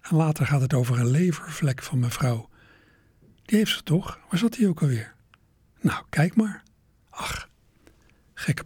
En 0.00 0.16
later 0.16 0.46
gaat 0.46 0.60
het 0.60 0.74
over 0.74 0.98
een 0.98 1.10
levervlek 1.10 1.82
van 1.82 1.98
mevrouw. 1.98 2.48
Die 3.42 3.58
heeft 3.58 3.70
ze 3.70 3.82
toch? 3.82 4.18
Waar 4.30 4.38
zat 4.38 4.52
die 4.52 4.68
ook 4.68 4.82
alweer? 4.82 5.14
Nou, 5.80 6.04
kijk 6.08 6.36
maar. 6.36 6.62
Ach, 7.10 7.48
gekke 8.34 8.64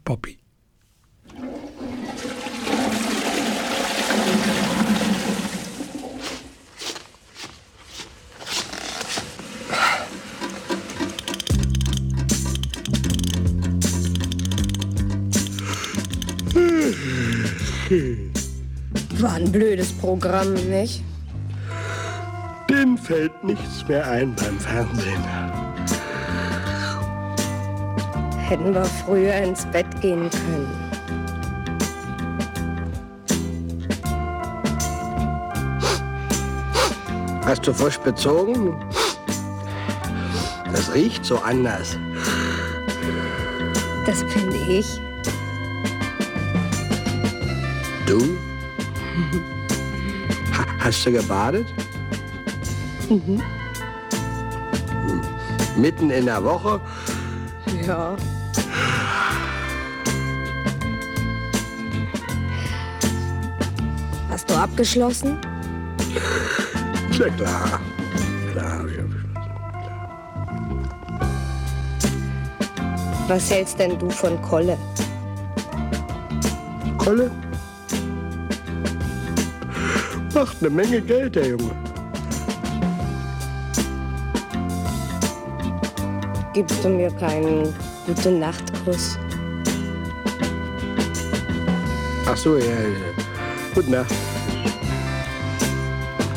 papi. 17.88 18.30
War 19.20 19.34
ein 19.34 19.50
blödes 19.50 19.92
Programm, 19.92 20.54
nicht? 20.54 21.02
Dem 22.68 22.98
fällt 22.98 23.42
nichts 23.42 23.86
mehr 23.88 24.06
ein 24.06 24.34
beim 24.34 24.58
Fernsehen. 24.58 25.22
Hätten 28.36 28.74
wir 28.74 28.84
früher 28.84 29.34
ins 29.34 29.64
Bett 29.66 29.86
gehen 30.00 30.28
können. 30.30 30.68
Hast 37.44 37.66
du 37.66 37.72
frisch 37.72 37.98
bezogen? 37.98 38.74
Das 40.70 40.92
riecht 40.92 41.24
so 41.24 41.38
anders. 41.38 41.96
Das 44.04 44.22
finde 44.24 44.56
ich. 44.68 45.00
Hast 50.88 51.04
du 51.04 51.12
gebadet? 51.12 51.66
Mhm. 53.10 53.42
Mitten 55.76 56.10
in 56.10 56.24
der 56.24 56.42
Woche? 56.42 56.80
Ja. 57.86 58.16
Hast 64.30 64.48
du 64.48 64.54
abgeschlossen? 64.54 65.38
Na 67.18 67.28
klar. 67.28 67.80
Klar, 68.52 68.78
hab 68.78 68.86
ich 68.86 68.98
abgeschlossen. 68.98 69.24
Was 73.28 73.50
hältst 73.50 73.78
denn 73.78 73.98
du 73.98 74.08
von 74.08 74.40
Kolle? 74.40 74.78
Kolle? 76.96 77.30
Macht 80.38 80.58
eine 80.60 80.70
Menge 80.70 81.00
Geld, 81.00 81.34
der 81.34 81.48
Junge. 81.48 81.72
Gibst 86.54 86.84
du 86.84 86.90
mir 86.90 87.10
keinen 87.10 87.74
gute 88.06 88.30
Nachtkuss? 88.30 89.18
Ach 92.24 92.36
so, 92.36 92.56
ja, 92.56 92.66
ja. 92.66 93.24
Gute 93.74 93.90
Nacht. 93.90 94.14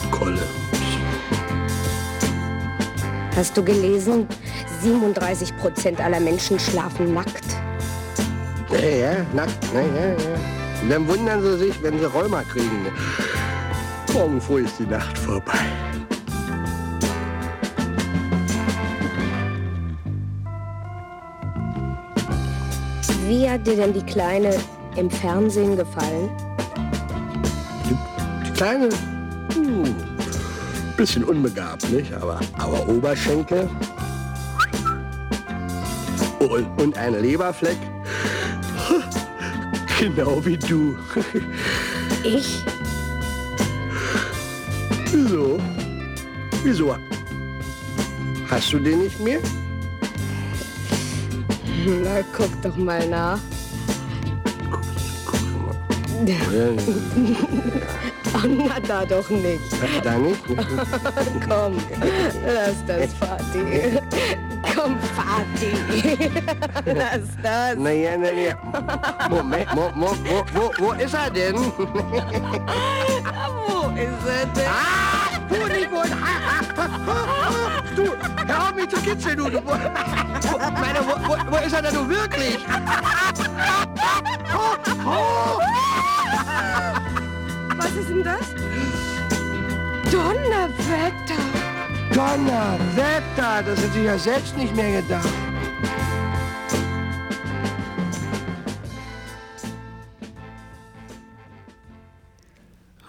Kolle. 0.10 0.42
Hast 3.36 3.56
du 3.56 3.64
gelesen? 3.64 4.28
37 4.82 5.56
Prozent 5.58 6.02
aller 6.02 6.20
Menschen 6.20 6.58
schlafen 6.58 7.14
nackt. 7.14 7.46
Ja, 8.72 8.80
ja, 8.80 9.26
nackt. 9.36 9.64
Ja, 9.76 9.82
ja, 9.82 10.08
ja. 10.08 10.16
Und 10.82 10.90
dann 10.90 11.08
wundern 11.08 11.44
sie 11.44 11.58
sich, 11.60 11.84
wenn 11.84 12.00
sie 12.00 12.06
Rheuma 12.06 12.42
kriegen. 12.52 12.88
Morgen 14.14 14.42
früh 14.42 14.66
ist 14.66 14.78
die 14.78 14.86
Nacht 14.86 15.18
vorbei. 15.18 15.60
Wie 23.28 23.50
hat 23.50 23.66
dir 23.66 23.78
denn 23.78 23.94
die 23.94 24.04
Kleine 24.04 24.54
im 24.98 25.10
Fernsehen 25.10 25.78
gefallen? 25.78 26.30
Die 28.46 28.52
Kleine, 28.52 28.90
hm, 29.54 29.96
bisschen 30.98 31.24
unbegabt, 31.24 31.90
nicht? 31.90 32.14
Aber, 32.14 32.42
aber 32.58 32.90
Oberschenkel 32.90 33.70
und, 36.40 36.82
und 36.82 36.98
ein 36.98 37.22
Leberfleck. 37.22 37.78
Genau 40.00 40.44
wie 40.44 40.58
du. 40.58 40.96
Ich? 42.24 42.64
Wieso? 45.24 45.60
Wieso? 46.64 46.96
Hast 48.50 48.74
du 48.74 48.80
den 48.80 49.04
nicht 49.04 49.20
mehr? 49.20 49.40
Na, 51.86 52.22
guck 52.36 52.50
doch 52.64 52.76
mal 52.76 53.08
nach. 53.08 53.40
Ach, 58.34 58.46
na, 58.48 58.80
da 58.80 59.06
doch 59.06 59.30
nicht. 59.30 59.62
Da 60.04 60.18
nicht? 60.18 60.42
Komm, 61.48 61.78
lass 62.44 62.84
das, 62.88 63.14
Vati. 63.14 64.02
Komm, 64.82 64.98
Vati. 65.16 65.72
Lass 66.98 67.30
das. 67.44 67.78
Naja, 67.78 68.18
naja. 68.18 68.58
Moment, 69.30 69.76
mo, 69.76 69.92
mo, 69.94 70.16
wo, 70.26 70.44
wo, 70.54 70.72
wo 70.80 70.92
ist 70.94 71.14
er 71.14 71.30
denn? 71.30 71.56
Wo 71.56 71.70
ist 73.94 74.26
er 74.26 74.46
denn? 74.56 74.68
Ah, 74.68 75.38
du 75.50 75.56
nicht 75.68 75.92
wohl. 75.92 76.10
Du, 77.96 78.04
hör 78.48 78.64
auf 78.64 78.74
mich 78.74 78.90
zu 78.90 79.00
kitzeln, 79.02 79.38
du. 79.38 79.50
du 79.50 79.60
wo, 79.64 79.72
meine, 80.80 81.00
wo, 81.06 81.14
wo, 81.28 81.38
wo 81.52 81.58
ist 81.58 81.74
er 81.74 81.82
denn 81.84 81.94
du 81.94 82.10
wirklich? 82.10 82.58
Was 87.78 87.92
ist 87.92 88.10
denn 88.10 88.24
das? 88.24 88.48
Donnerwetter. 90.12 91.51
Donnerwetter, 92.14 93.64
das 93.64 93.82
hätte 93.82 94.00
ich 94.00 94.06
ja 94.06 94.18
selbst 94.18 94.58
nicht 94.58 94.76
mehr 94.76 95.02
gedacht. 95.02 95.30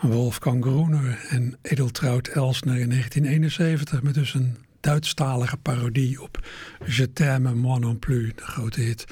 Wolfgang 0.01 0.63
Groener 0.63 1.17
en 1.31 1.57
Edeltraud 1.63 2.29
Elsner 2.29 2.79
in 2.79 2.91
1971 2.91 4.03
met 4.03 4.15
dus 4.15 4.35
een 4.35 4.57
Duitsstalige 4.81 5.57
parodie 5.57 6.23
op 6.23 6.47
Je 6.87 7.13
t'aime 7.13 7.55
moi 7.55 7.79
non 7.79 7.99
plus, 7.99 8.33
de 8.35 8.43
grote 8.43 8.81
hit 8.81 9.05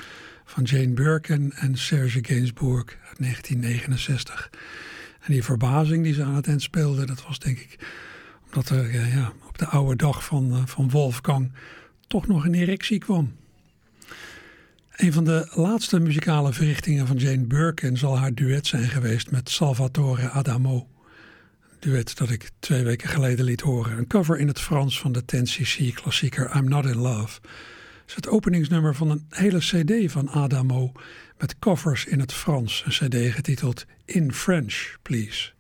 van 0.45 0.63
Jane 0.63 0.93
Birkin 0.93 1.53
en 1.53 1.77
Serge 1.77 2.19
Gainsbourg 2.23 2.97
uit 3.09 3.19
1969. 3.19 4.51
En 5.21 5.33
die 5.33 5.45
verbazing 5.45 6.05
die 6.05 6.15
ze 6.15 6.23
aan 6.23 6.35
het 6.35 6.47
eind 6.47 6.63
speelden, 6.63 7.07
dat 7.07 7.27
was 7.27 7.39
denk 7.39 7.59
ik 7.59 7.79
omdat 8.47 8.69
er 8.69 8.95
ja, 8.95 9.33
de 9.61 9.67
oude 9.67 9.97
dag 9.97 10.25
van, 10.25 10.53
uh, 10.53 10.59
van 10.65 10.91
Wolfgang 10.91 11.53
toch 12.07 12.27
nog 12.27 12.45
een 12.45 12.55
erectie 12.55 12.99
kwam. 12.99 13.33
Een 14.91 15.13
van 15.13 15.25
de 15.25 15.51
laatste 15.55 16.01
muzikale 16.01 16.53
verrichtingen 16.53 17.07
van 17.07 17.17
Jane 17.17 17.47
Birkin 17.47 17.97
zal 17.97 18.19
haar 18.19 18.35
duet 18.35 18.67
zijn 18.67 18.89
geweest 18.89 19.31
met 19.31 19.51
Salvatore 19.51 20.29
Adamo. 20.31 20.89
Een 21.71 21.77
duet 21.79 22.17
dat 22.17 22.31
ik 22.31 22.51
twee 22.59 22.85
weken 22.85 23.09
geleden 23.09 23.45
liet 23.45 23.61
horen. 23.61 23.99
Een 23.99 24.07
cover 24.07 24.39
in 24.39 24.49
het 24.49 24.61
Frans 24.61 25.01
van 25.01 25.13
de 25.13 25.23
10cc 25.23 25.95
klassieker 25.95 26.57
I'm 26.57 26.69
Not 26.69 26.85
In 26.85 26.99
Love. 26.99 27.39
Het 27.43 28.09
is 28.09 28.15
het 28.15 28.29
openingsnummer 28.29 28.95
van 28.95 29.11
een 29.11 29.27
hele 29.29 29.59
cd 29.59 30.13
van 30.13 30.31
Adamo 30.31 30.93
met 31.39 31.59
covers 31.59 32.05
in 32.05 32.21
het 32.21 32.33
Frans. 32.33 32.85
Een 32.87 33.09
cd 33.09 33.35
getiteld 33.35 33.85
In 34.05 34.33
French, 34.33 34.97
Please. 35.03 35.51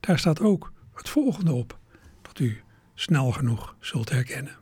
Daar 0.00 0.18
staat 0.18 0.40
ook 0.40 0.72
het 0.94 1.08
volgende 1.08 1.52
op, 1.52 1.78
dat 2.22 2.38
u 2.38 2.62
snel 2.98 3.32
genoeg 3.32 3.74
zult 3.80 4.10
herkennen. 4.10 4.56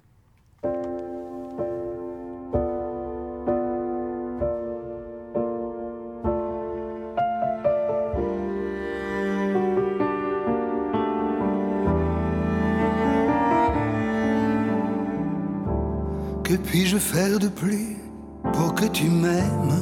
Que 16.43 16.57
puis-je 16.57 16.99
faire 16.99 17.39
de 17.39 17.49
plus 17.49 17.97
pour 18.53 18.75
que 18.75 18.87
tu 18.87 19.05
m'aimes 19.05 19.81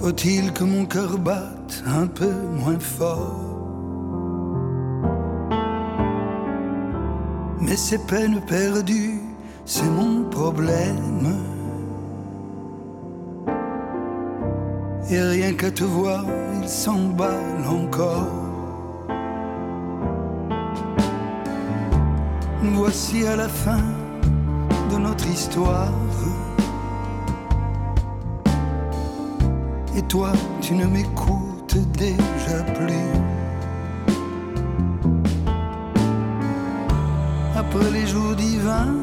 Faut-il 0.00 0.52
que 0.52 0.64
mon 0.64 0.86
cœur 0.86 1.18
batte 1.18 1.82
un 1.86 2.06
peu 2.06 2.32
moins 2.32 2.80
fort 2.80 3.53
Mais 7.74 7.78
ces 7.78 7.98
peines 7.98 8.40
perdues, 8.40 9.20
c'est 9.64 9.90
mon 9.90 10.30
problème. 10.30 11.26
Et 15.10 15.20
rien 15.20 15.52
qu'à 15.54 15.72
te 15.72 15.82
voir, 15.82 16.24
il 16.62 16.68
s'emballe 16.68 17.64
encore. 17.68 18.30
Voici 22.62 23.26
à 23.26 23.34
la 23.34 23.48
fin 23.48 23.82
de 24.92 24.96
notre 24.96 25.26
histoire. 25.26 25.90
Et 29.96 30.02
toi, 30.02 30.30
tu 30.60 30.74
ne 30.74 30.86
m'écoutes 30.86 31.76
déjà 31.98 32.62
plus. 32.78 33.43
Les 37.80 38.06
jours 38.06 38.34
divins, 38.36 38.94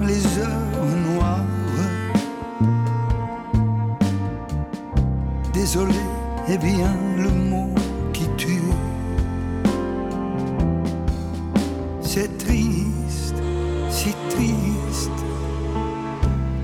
les 0.00 0.38
heures 0.38 0.86
noires. 1.08 1.44
Désolé 5.52 6.02
est 6.48 6.58
bien 6.58 6.94
le 7.16 7.28
mot 7.28 7.74
qui 8.12 8.28
tue. 8.36 8.62
C'est 12.00 12.38
triste, 12.38 13.34
si 13.90 14.14
triste. 14.28 15.20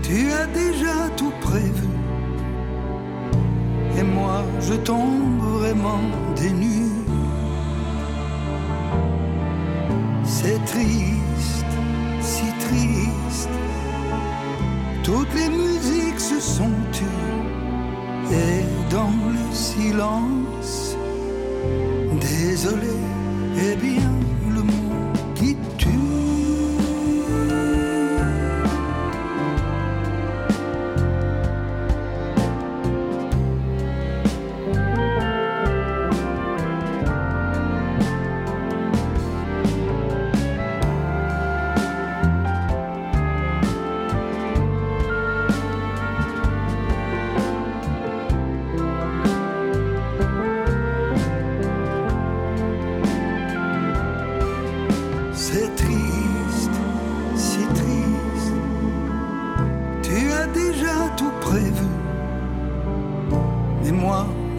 Tu 0.02 0.30
as 0.32 0.46
déjà 0.46 1.08
tout 1.16 1.32
prévu. 1.40 1.88
Et 3.98 4.02
moi, 4.02 4.44
je 4.60 4.74
tombe 4.74 5.05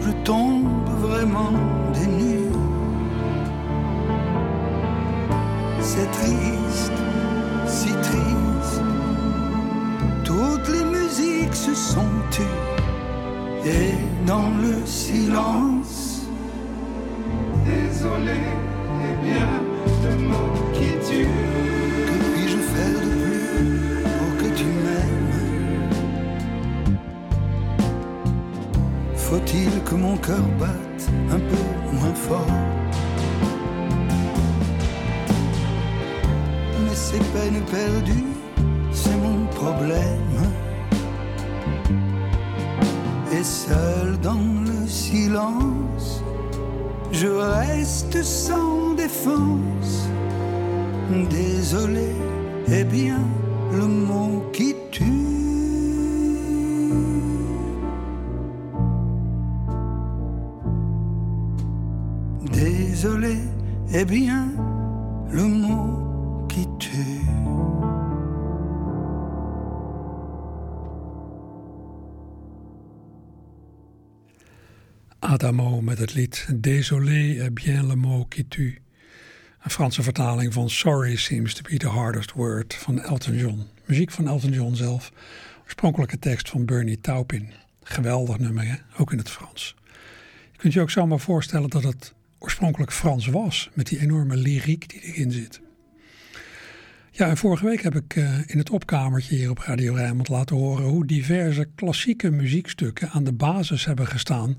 je 0.08 0.12
tombe 0.24 0.88
vraiment 1.00 1.52
des 1.92 2.06
nues. 2.06 2.52
C'est 5.80 6.10
triste, 6.10 6.98
si 7.66 7.90
triste. 8.08 8.82
Toutes 10.24 10.68
les 10.68 10.84
musiques 10.84 11.54
se 11.54 11.74
sont 11.74 12.12
tues. 12.30 12.56
Et 13.64 13.92
dans 14.26 14.50
le 14.62 14.86
silence, 14.86 16.22
désolé, 17.66 18.40
eh 19.06 19.26
bien, 19.26 19.50
le 20.04 20.16
mot 20.28 20.52
qui 20.72 20.90
tue. 21.06 21.67
Faut-il 29.30 29.82
que 29.84 29.94
mon 29.94 30.16
cœur 30.16 30.46
batte 30.58 31.04
un 31.30 31.38
peu 31.38 31.96
moins 31.96 32.14
fort? 32.14 32.46
Mais 36.82 36.94
ces 36.94 37.18
peines 37.18 37.62
perdues, 37.70 38.32
c'est 38.90 39.18
mon 39.18 39.44
problème. 39.48 40.32
Et 43.30 43.44
seul 43.44 44.18
dans 44.22 44.48
le 44.64 44.88
silence, 44.88 46.22
je 47.12 47.26
reste 47.26 48.22
sans 48.22 48.94
défense. 48.94 50.08
Désolé 51.28 52.12
est 52.66 52.84
bien 52.84 53.20
le 53.74 53.86
mot 53.86 54.42
qui 54.54 54.74
est 63.98 64.04
bien 64.04 64.52
le 65.28 65.42
mot 65.42 66.46
qui 66.46 66.66
tue. 66.78 67.26
Adamo 75.20 75.80
met 75.80 75.98
het 75.98 76.14
lied 76.14 76.46
Désolé 76.54 77.38
est 77.38 77.52
bien 77.52 77.88
le 77.88 77.96
mot 77.96 78.24
qui 78.28 78.44
tue. 78.48 78.78
Een 79.62 79.70
Franse 79.70 80.02
vertaling 80.02 80.52
van 80.52 80.70
Sorry 80.70 81.16
seems 81.16 81.54
to 81.54 81.62
be 81.70 81.78
the 81.78 81.88
hardest 81.88 82.32
word 82.34 82.74
van 82.74 83.00
Elton 83.00 83.36
John. 83.36 83.66
Muziek 83.84 84.10
van 84.10 84.28
Elton 84.28 84.52
John 84.52 84.74
zelf. 84.74 85.12
Oorspronkelijke 85.64 86.18
tekst 86.18 86.50
van 86.50 86.64
Bernie 86.64 87.00
Taupin. 87.00 87.50
Geweldig 87.82 88.38
nummer, 88.38 88.66
hè? 88.66 88.74
ook 88.96 89.12
in 89.12 89.18
het 89.18 89.30
Frans. 89.30 89.74
Je 90.52 90.58
kunt 90.58 90.72
je 90.72 90.80
ook 90.80 90.90
zomaar 90.90 91.20
voorstellen 91.20 91.70
dat 91.70 91.82
het 91.82 92.16
oorspronkelijk 92.38 92.92
Frans 92.92 93.26
was. 93.26 93.70
Met 93.74 93.86
die 93.86 94.00
enorme 94.00 94.36
lyriek 94.36 94.88
die 94.88 95.00
erin 95.00 95.30
zit. 95.30 95.60
Ja, 97.10 97.28
en 97.28 97.36
vorige 97.36 97.64
week 97.64 97.82
heb 97.82 97.94
ik 97.94 98.16
uh, 98.16 98.38
in 98.46 98.58
het 98.58 98.70
opkamertje 98.70 99.34
hier 99.36 99.50
op 99.50 99.58
Radio 99.58 99.94
Rijnmond 99.94 100.28
laten 100.28 100.56
horen 100.56 100.84
hoe 100.84 101.06
diverse 101.06 101.68
klassieke 101.74 102.30
muziekstukken 102.30 103.10
aan 103.10 103.24
de 103.24 103.32
basis 103.32 103.84
hebben 103.84 104.06
gestaan 104.06 104.56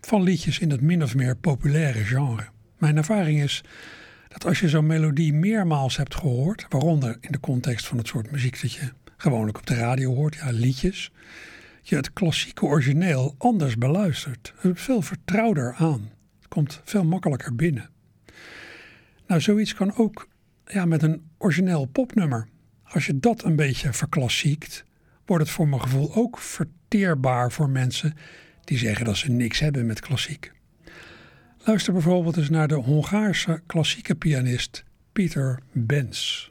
van 0.00 0.22
liedjes 0.22 0.58
in 0.58 0.70
het 0.70 0.80
min 0.80 1.02
of 1.02 1.14
meer 1.14 1.36
populaire 1.36 2.04
genre. 2.04 2.48
Mijn 2.78 2.96
ervaring 2.96 3.42
is 3.42 3.64
dat 4.28 4.44
als 4.46 4.60
je 4.60 4.68
zo'n 4.68 4.86
melodie 4.86 5.32
meermaals 5.32 5.96
hebt 5.96 6.14
gehoord, 6.14 6.66
waaronder 6.68 7.16
in 7.20 7.32
de 7.32 7.40
context 7.40 7.86
van 7.86 7.98
het 7.98 8.06
soort 8.06 8.30
muziek 8.30 8.60
dat 8.60 8.72
je 8.72 8.92
gewoonlijk 9.16 9.58
op 9.58 9.66
de 9.66 9.74
radio 9.74 10.14
hoort, 10.14 10.34
ja, 10.34 10.50
liedjes, 10.50 11.10
je 11.82 11.96
het 11.96 12.12
klassieke 12.12 12.64
origineel 12.64 13.34
anders 13.38 13.78
beluistert. 13.78 14.52
Het 14.58 14.80
veel 14.80 15.02
vertrouwder 15.02 15.74
aan. 15.78 16.10
Komt 16.48 16.80
veel 16.84 17.04
makkelijker 17.04 17.54
binnen. 17.54 17.90
Nou, 19.26 19.40
zoiets 19.40 19.74
kan 19.74 19.96
ook 19.96 20.28
ja, 20.66 20.84
met 20.84 21.02
een 21.02 21.30
origineel 21.38 21.84
popnummer. 21.84 22.48
Als 22.82 23.06
je 23.06 23.18
dat 23.18 23.44
een 23.44 23.56
beetje 23.56 23.92
verklassiekt, 23.92 24.84
wordt 25.26 25.44
het 25.44 25.52
voor 25.52 25.68
mijn 25.68 25.82
gevoel 25.82 26.14
ook 26.14 26.38
verteerbaar 26.38 27.52
voor 27.52 27.70
mensen 27.70 28.14
die 28.64 28.78
zeggen 28.78 29.04
dat 29.04 29.16
ze 29.16 29.30
niks 29.30 29.58
hebben 29.58 29.86
met 29.86 30.00
klassiek. 30.00 30.52
Luister 31.64 31.92
bijvoorbeeld 31.92 32.36
eens 32.36 32.50
naar 32.50 32.68
de 32.68 32.74
Hongaarse 32.74 33.62
klassieke 33.66 34.14
pianist 34.14 34.84
Peter 35.12 35.62
Benz. 35.72 36.48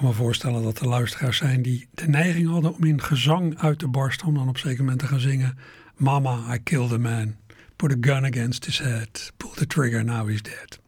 Kan 0.00 0.08
me 0.08 0.14
voorstellen 0.14 0.62
dat 0.62 0.80
er 0.80 0.88
luisteraars 0.88 1.36
zijn 1.36 1.62
die 1.62 1.88
de 1.94 2.08
neiging 2.08 2.48
hadden 2.48 2.74
om 2.74 2.84
in 2.84 3.02
gezang 3.02 3.58
uit 3.58 3.78
te 3.78 3.88
barsten. 3.88 4.26
Om 4.26 4.34
dan 4.34 4.48
op 4.48 4.58
zeker 4.58 4.78
moment 4.78 4.98
te 4.98 5.06
gaan 5.06 5.20
zingen. 5.20 5.58
Mama, 5.96 6.54
I 6.54 6.58
killed 6.62 6.92
a 6.92 6.98
man. 6.98 7.36
Put 7.76 7.92
a 7.92 7.96
gun 8.00 8.24
against 8.24 8.64
his 8.64 8.78
head. 8.78 9.32
Pull 9.36 9.50
the 9.54 9.66
trigger, 9.66 10.04
now 10.04 10.28
he's 10.28 10.42
dead. 10.42 10.80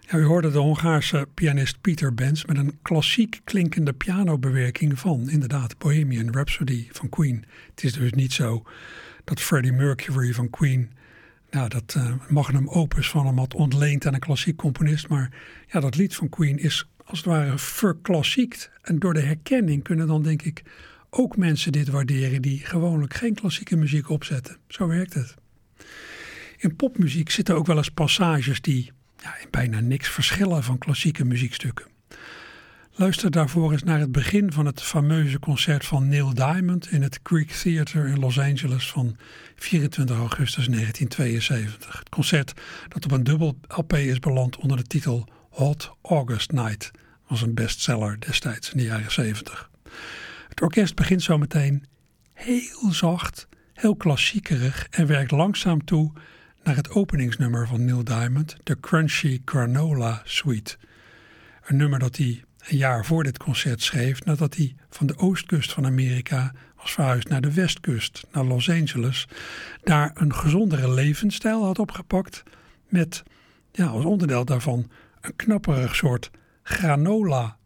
Ja, 0.00 0.18
u 0.18 0.24
hoorde 0.24 0.50
de 0.50 0.58
Hongaarse 0.58 1.28
pianist 1.34 1.80
Peter 1.80 2.14
Benz 2.14 2.44
met 2.44 2.56
een 2.56 2.78
klassiek 2.82 3.40
klinkende 3.44 3.92
pianobewerking 3.92 4.98
van 4.98 5.30
inderdaad 5.30 5.78
Bohemian 5.78 6.32
Rhapsody 6.32 6.88
van 6.90 7.08
Queen. 7.08 7.44
Het 7.70 7.84
is 7.84 7.92
dus 7.92 8.12
niet 8.12 8.32
zo 8.32 8.62
dat 9.24 9.40
Freddie 9.40 9.72
Mercury 9.72 10.32
van 10.32 10.50
Queen 10.50 10.90
nou, 11.50 11.68
dat 11.68 11.94
uh, 11.96 12.12
magnum 12.28 12.68
opus 12.68 13.10
van 13.10 13.26
hem 13.26 13.38
had 13.38 13.54
ontleend 13.54 14.06
aan 14.06 14.14
een 14.14 14.20
klassiek 14.20 14.56
componist. 14.56 15.08
Maar 15.08 15.30
ja, 15.66 15.80
dat 15.80 15.96
lied 15.96 16.14
van 16.14 16.28
Queen 16.28 16.58
is 16.58 16.88
als 17.06 17.18
het 17.18 17.26
ware 17.26 17.58
verklassiekt. 17.58 18.70
En 18.82 18.98
door 18.98 19.14
de 19.14 19.20
herkenning 19.20 19.82
kunnen 19.82 20.06
dan 20.06 20.22
denk 20.22 20.42
ik 20.42 20.62
ook 21.10 21.36
mensen 21.36 21.72
dit 21.72 21.88
waarderen 21.88 22.42
die 22.42 22.58
gewoonlijk 22.58 23.14
geen 23.14 23.34
klassieke 23.34 23.76
muziek 23.76 24.10
opzetten. 24.10 24.56
Zo 24.68 24.86
werkt 24.86 25.14
het. 25.14 25.34
In 26.56 26.76
popmuziek 26.76 27.30
zitten 27.30 27.54
ook 27.54 27.66
wel 27.66 27.76
eens 27.76 27.88
passages 27.88 28.60
die 28.60 28.92
ja, 29.16 29.36
in 29.38 29.48
bijna 29.50 29.80
niks 29.80 30.08
verschillen 30.08 30.62
van 30.62 30.78
klassieke 30.78 31.24
muziekstukken. 31.24 31.86
Luister 32.98 33.30
daarvoor 33.30 33.72
eens 33.72 33.82
naar 33.82 34.00
het 34.00 34.12
begin 34.12 34.52
van 34.52 34.66
het 34.66 34.82
fameuze 34.82 35.38
concert 35.38 35.84
van 35.84 36.08
Neil 36.08 36.34
Diamond 36.34 36.90
in 36.90 37.02
het 37.02 37.20
Greek 37.22 37.50
Theater 37.50 38.06
in 38.06 38.18
Los 38.18 38.38
Angeles 38.38 38.90
van 38.90 39.16
24 39.56 40.16
augustus 40.16 40.66
1972. 40.66 41.98
Het 41.98 42.08
concert 42.08 42.52
dat 42.88 43.04
op 43.04 43.10
een 43.10 43.24
dubbel 43.24 43.58
LP 43.68 43.92
is 43.92 44.18
beland 44.18 44.56
onder 44.56 44.76
de 44.76 44.82
titel 44.82 45.28
Hot 45.56 45.96
August 46.02 46.52
Night 46.52 46.90
was 47.26 47.42
een 47.42 47.54
bestseller 47.54 48.20
destijds 48.20 48.70
in 48.70 48.78
de 48.78 48.84
jaren 48.84 49.12
70. 49.12 49.70
Het 50.48 50.60
orkest 50.60 50.94
begint 50.94 51.22
zo 51.22 51.38
meteen 51.38 51.84
heel 52.32 52.92
zacht, 52.92 53.48
heel 53.72 53.96
klassiekerig 53.96 54.86
en 54.90 55.06
werkt 55.06 55.30
langzaam 55.30 55.84
toe 55.84 56.12
naar 56.62 56.76
het 56.76 56.90
openingsnummer 56.90 57.66
van 57.66 57.84
Neil 57.84 58.04
Diamond, 58.04 58.56
de 58.62 58.80
Crunchy 58.80 59.40
Granola 59.44 60.22
Suite. 60.24 60.76
Een 61.64 61.76
nummer 61.76 61.98
dat 61.98 62.16
hij 62.16 62.44
een 62.58 62.76
jaar 62.76 63.04
voor 63.04 63.22
dit 63.22 63.38
concert 63.38 63.82
schreef 63.82 64.24
nadat 64.24 64.54
hij 64.54 64.74
van 64.90 65.06
de 65.06 65.18
oostkust 65.18 65.72
van 65.72 65.86
Amerika 65.86 66.52
was 66.76 66.92
verhuisd 66.92 67.28
naar 67.28 67.40
de 67.40 67.52
westkust, 67.52 68.26
naar 68.32 68.44
Los 68.44 68.70
Angeles, 68.70 69.28
daar 69.82 70.10
een 70.14 70.34
gezondere 70.34 70.92
levensstijl 70.92 71.64
had 71.64 71.78
opgepakt 71.78 72.42
met 72.88 73.22
ja, 73.72 73.86
als 73.86 74.04
onderdeel 74.04 74.44
daarvan 74.44 74.90
een 75.26 75.36
knapperig 75.36 75.96
soort 75.96 76.30
granola, 76.62 77.56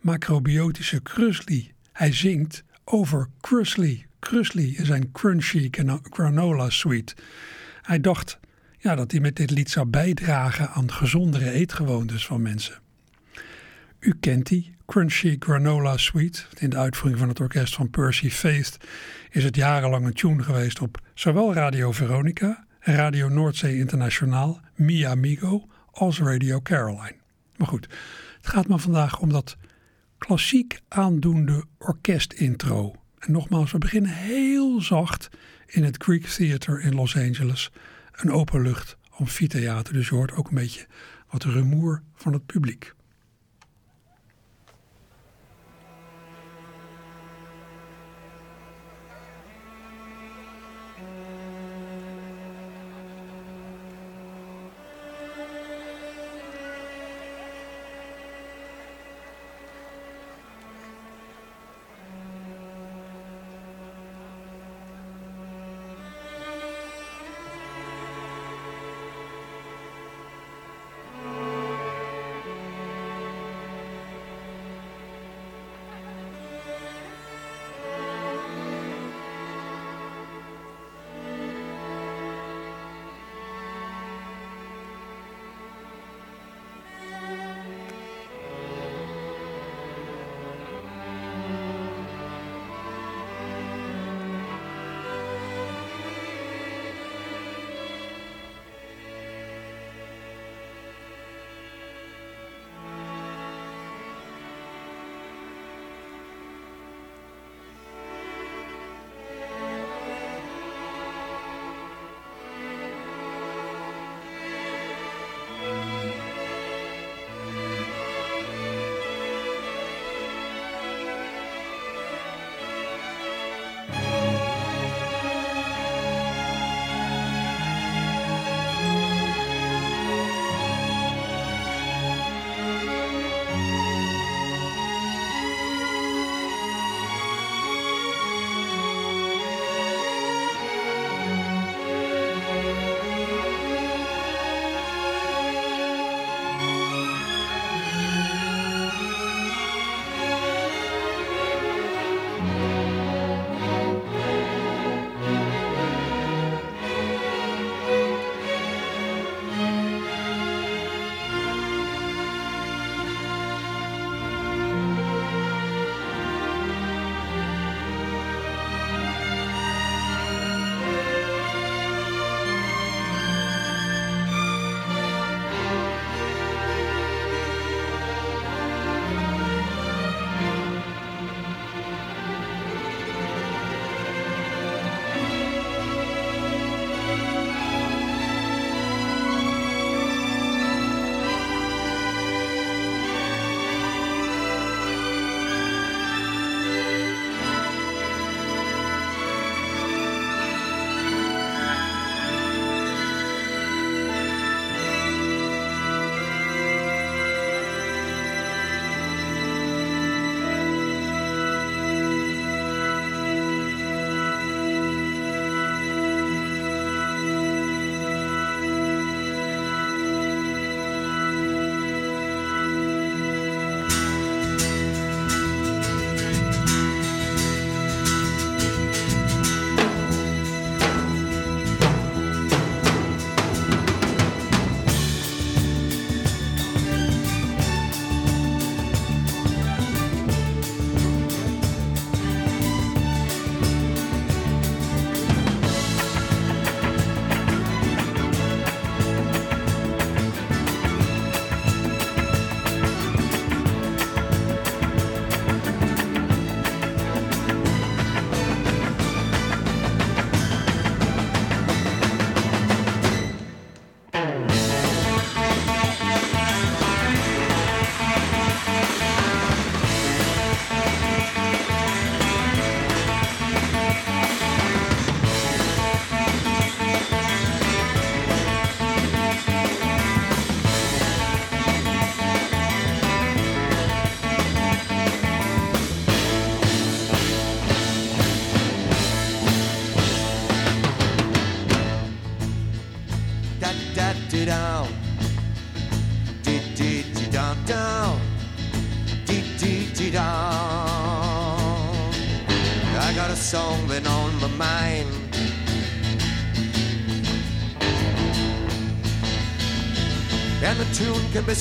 macrobiotische 0.00 1.00
krusli. 1.00 1.72
Hij 1.92 2.12
zingt 2.12 2.64
over 2.84 3.28
krusli. 3.40 4.06
Krusli 4.18 4.76
is 4.76 4.88
een 4.88 5.12
crunchy 5.12 5.70
granola 6.02 6.70
sweet. 6.70 7.14
Hij 7.82 8.00
dacht 8.00 8.38
ja, 8.78 8.94
dat 8.94 9.10
hij 9.10 9.20
met 9.20 9.36
dit 9.36 9.50
lied 9.50 9.70
zou 9.70 9.86
bijdragen 9.86 10.70
aan 10.70 10.92
gezondere 10.92 11.50
eetgewoontes 11.50 12.26
van 12.26 12.42
mensen. 12.42 12.78
U 14.00 14.14
kent 14.20 14.46
die, 14.46 14.76
Crunchy 14.86 15.36
Granola 15.38 15.96
Suite. 15.96 16.42
In 16.58 16.70
de 16.70 16.76
uitvoering 16.76 17.18
van 17.18 17.28
het 17.28 17.40
orkest 17.40 17.74
van 17.74 17.90
Percy 17.90 18.30
Faith 18.30 18.76
is 19.30 19.44
het 19.44 19.56
jarenlang 19.56 20.06
een 20.06 20.12
tune 20.12 20.42
geweest 20.42 20.80
op 20.80 21.00
zowel 21.14 21.54
Radio 21.54 21.92
Veronica, 21.92 22.66
Radio 22.80 23.28
Noordzee 23.28 23.76
Internationaal, 23.76 24.60
Mi 24.74 25.06
Amigo 25.06 25.68
als 25.98 26.18
Radio 26.18 26.60
Caroline. 26.60 27.16
Maar 27.56 27.66
goed, 27.66 27.88
het 28.36 28.46
gaat 28.46 28.68
me 28.68 28.78
vandaag 28.78 29.20
om 29.20 29.30
dat 29.32 29.56
klassiek 30.18 30.80
aandoende 30.88 31.64
orkestintro. 31.78 32.94
En 33.18 33.32
nogmaals, 33.32 33.72
we 33.72 33.78
beginnen 33.78 34.10
heel 34.10 34.80
zacht 34.80 35.28
in 35.66 35.84
het 35.84 36.02
Greek 36.02 36.26
Theater 36.26 36.80
in 36.80 36.94
Los 36.94 37.16
Angeles. 37.16 37.70
Een 38.12 38.32
openlucht 38.32 38.96
amfitheater, 39.10 39.92
dus 39.92 40.08
je 40.08 40.14
hoort 40.14 40.32
ook 40.32 40.48
een 40.48 40.54
beetje 40.54 40.86
wat 41.30 41.44
rumoer 41.44 42.02
van 42.14 42.32
het 42.32 42.46
publiek. 42.46 42.94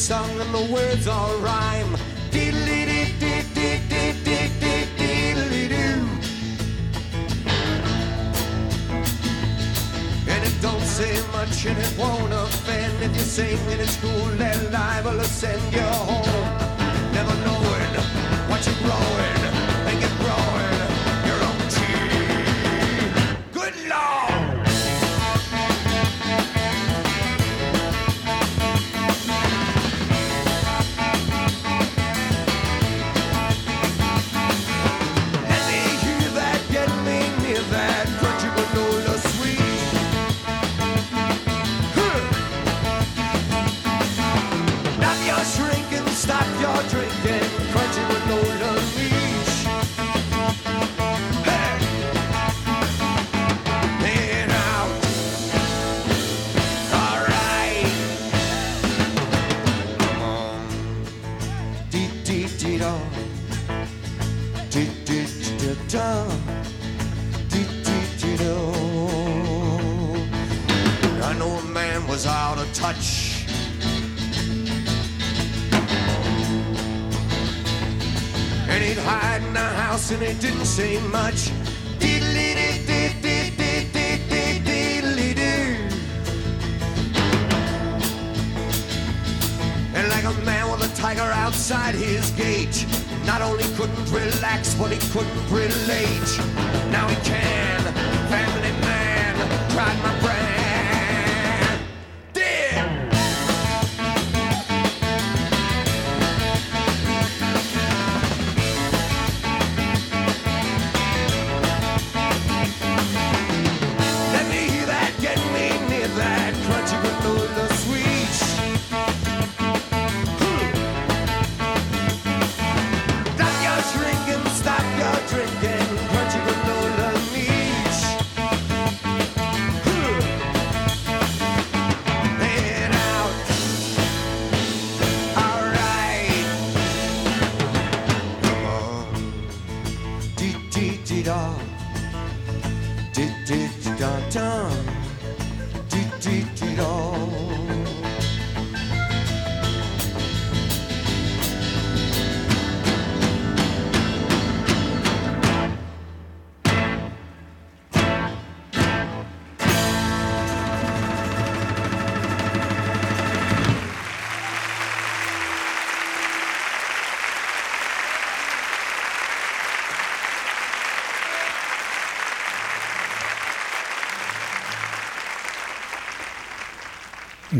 sung 0.08 0.40
and 0.40 0.54
the 0.54 0.74
words 0.74 1.06
all 1.06 1.36
rhyme. 1.40 1.94
Diddly 2.32 2.82
dee 2.90 3.12
dee 3.20 3.44
dee 3.54 3.80
dee 3.92 4.14
dee 4.26 4.48
dee 4.62 4.86
diddly 5.00 5.66
doo. 5.74 6.00
And 10.32 10.42
it 10.50 10.56
don't 10.62 10.88
say 10.98 11.14
much 11.34 11.66
and 11.66 11.78
it 11.78 11.94
won't 12.00 12.32
offend 12.32 13.04
if 13.04 13.14
you 13.18 13.26
sing 13.38 13.60
it 13.74 13.82
in 13.82 13.88
school. 13.88 14.26
They're 14.40 14.70
liable 14.72 15.18
to 15.18 15.26
you 15.74 15.87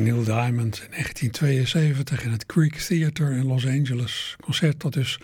Neil 0.04 0.24
Diamond 0.24 0.82
in 0.84 0.92
1972 0.92 2.24
in 2.24 2.32
het 2.32 2.46
Creek 2.46 2.76
Theater 2.76 3.32
in 3.32 3.46
Los 3.46 3.66
Angeles. 3.66 4.36
Concert 4.42 4.82
dat 4.82 4.94
dus 4.94 5.20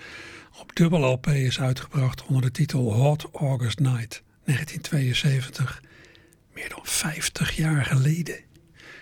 op 0.60 0.76
dubbel 0.76 1.12
LP 1.12 1.28
is 1.28 1.60
uitgebracht 1.60 2.26
onder 2.26 2.42
de 2.42 2.52
titel 2.52 2.94
Hot 2.94 3.30
August 3.34 3.80
Night 3.80 4.24
1972. 4.44 5.82
Meer 6.54 6.70
dan 6.70 6.80
50 6.84 7.56
jaar 7.56 7.86
geleden. 7.86 8.36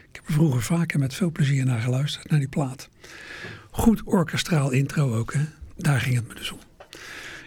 Ik 0.08 0.12
heb 0.12 0.28
er 0.28 0.34
vroeger 0.34 0.62
vaker 0.62 1.00
met 1.00 1.14
veel 1.14 1.32
plezier 1.32 1.66
naar 1.66 1.82
geluisterd, 1.82 2.30
naar 2.30 2.40
die 2.40 2.50
plaat. 2.50 2.90
Goed 3.72 4.02
orkestraal 4.04 4.72
intro 4.72 5.16
ook, 5.16 5.34
hè? 5.34 5.46
Daar 5.78 6.00
ging 6.02 6.16
het 6.16 6.28
me 6.28 6.34
dus 6.34 6.52
om. 6.52 6.60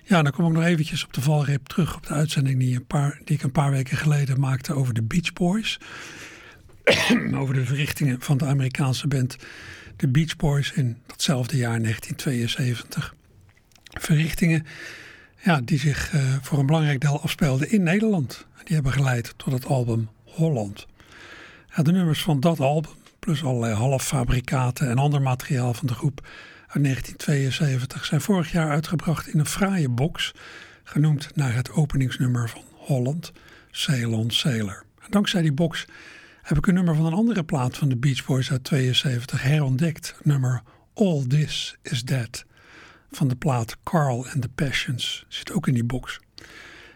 Ja, 0.04 0.22
dan 0.22 0.32
kom 0.32 0.46
ik 0.46 0.52
nog 0.52 0.64
eventjes 0.64 1.04
op 1.04 1.12
de 1.12 1.20
valreep 1.20 1.66
terug 1.66 1.96
op 1.96 2.06
de 2.06 2.14
uitzending 2.14 2.58
die, 2.58 2.76
een 2.76 2.86
paar, 2.86 3.20
die 3.24 3.36
ik 3.36 3.42
een 3.42 3.52
paar 3.52 3.70
weken 3.70 3.96
geleden 3.96 4.40
maakte 4.40 4.74
over 4.74 4.94
de 4.94 5.02
Beach 5.02 5.32
Boys. 5.32 5.78
over 7.40 7.54
de 7.54 7.64
verrichtingen 7.64 8.20
van 8.20 8.38
de 8.38 8.44
Amerikaanse 8.44 9.08
band 9.08 9.36
de 9.96 10.08
Beach 10.08 10.36
Boys 10.36 10.72
in 10.72 10.98
datzelfde 11.06 11.56
jaar 11.56 11.80
1972. 11.80 13.14
Verrichtingen 13.84 14.66
ja, 15.42 15.60
die 15.60 15.78
zich 15.78 16.12
eh, 16.12 16.34
voor 16.42 16.58
een 16.58 16.66
belangrijk 16.66 17.00
deel 17.00 17.20
afspeelden 17.22 17.70
in 17.70 17.82
Nederland. 17.82 18.46
Die 18.64 18.74
hebben 18.74 18.92
geleid 18.92 19.34
tot 19.36 19.52
het 19.52 19.66
album 19.66 20.08
Holland. 20.24 20.86
Ja, 21.76 21.82
de 21.82 21.92
nummers 21.92 22.22
van 22.22 22.40
dat 22.40 22.60
album, 22.60 22.90
plus 23.18 23.44
allerlei 23.44 23.74
halffabrikaten 23.74 24.88
en 24.88 24.98
ander 24.98 25.22
materiaal 25.22 25.74
van 25.74 25.86
de 25.86 25.94
groep 25.94 26.26
uit 26.66 26.82
1972, 26.82 28.04
zijn 28.04 28.20
vorig 28.20 28.52
jaar 28.52 28.70
uitgebracht 28.70 29.28
in 29.28 29.38
een 29.38 29.46
fraaie 29.46 29.88
box, 29.88 30.32
genoemd 30.84 31.30
naar 31.34 31.54
het 31.54 31.70
openingsnummer 31.70 32.48
van 32.48 32.62
Holland, 32.72 33.32
Ceylon 33.70 34.30
Sailor. 34.30 34.84
Dankzij 35.08 35.42
die 35.42 35.52
box 35.52 35.86
heb 36.44 36.58
ik 36.58 36.66
een 36.66 36.74
nummer 36.74 36.94
van 36.94 37.06
een 37.06 37.12
andere 37.12 37.44
plaat 37.44 37.76
van 37.76 37.88
de 37.88 37.96
Beach 37.96 38.24
Boys 38.24 38.50
uit 38.50 38.64
72 38.64 39.42
herontdekt. 39.42 40.14
Nummer 40.22 40.62
All 40.94 41.24
This 41.26 41.76
Is 41.82 42.02
Dead 42.02 42.44
van 43.10 43.28
de 43.28 43.36
plaat 43.36 43.76
Carl 43.82 44.26
and 44.28 44.42
the 44.42 44.48
Passions. 44.48 45.24
Zit 45.28 45.52
ook 45.52 45.66
in 45.66 45.74
die 45.74 45.84
box. 45.84 46.20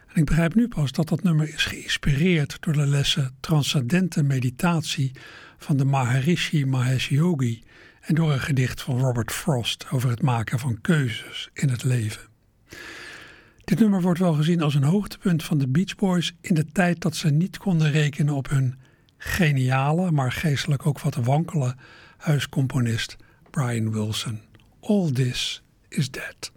En 0.08 0.16
ik 0.16 0.24
begrijp 0.24 0.54
nu 0.54 0.68
pas 0.68 0.92
dat 0.92 1.08
dat 1.08 1.22
nummer 1.22 1.48
is 1.48 1.64
geïnspireerd 1.64 2.56
door 2.60 2.72
de 2.72 2.86
lessen 2.86 3.34
Transcendente 3.40 4.22
Meditatie 4.22 5.12
van 5.58 5.76
de 5.76 5.84
Maharishi 5.84 6.66
Mahesh 6.66 7.08
Yogi 7.08 7.62
en 8.00 8.14
door 8.14 8.32
een 8.32 8.40
gedicht 8.40 8.82
van 8.82 8.98
Robert 8.98 9.32
Frost 9.32 9.86
over 9.90 10.10
het 10.10 10.22
maken 10.22 10.58
van 10.58 10.80
keuzes 10.80 11.48
in 11.52 11.68
het 11.68 11.84
leven. 11.84 12.22
Dit 13.64 13.78
nummer 13.78 14.02
wordt 14.02 14.20
wel 14.20 14.34
gezien 14.34 14.62
als 14.62 14.74
een 14.74 14.82
hoogtepunt 14.82 15.44
van 15.44 15.58
de 15.58 15.68
Beach 15.68 15.94
Boys 15.94 16.34
in 16.40 16.54
de 16.54 16.64
tijd 16.72 17.00
dat 17.00 17.16
ze 17.16 17.30
niet 17.30 17.58
konden 17.58 17.90
rekenen 17.90 18.34
op 18.34 18.50
hun 18.50 18.77
geniale, 19.18 20.10
maar 20.10 20.32
geestelijk 20.32 20.86
ook 20.86 21.00
wat 21.00 21.14
wankele 21.14 21.74
huiscomponist 22.16 23.16
Brian 23.50 23.92
Wilson. 23.92 24.40
All 24.80 25.10
this 25.12 25.62
is 25.88 26.10
dead. 26.10 26.52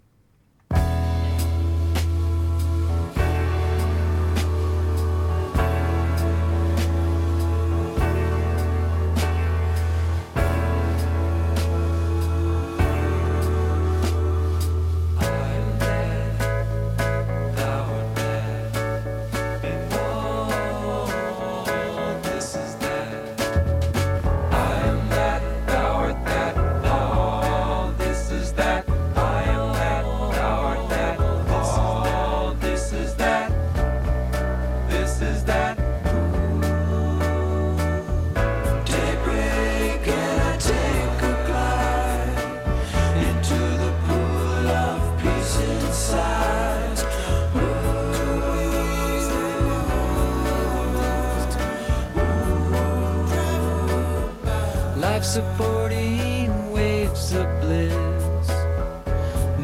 Supporting 55.32 56.70
waves 56.72 57.32
of 57.32 57.46
bliss. 57.62 58.48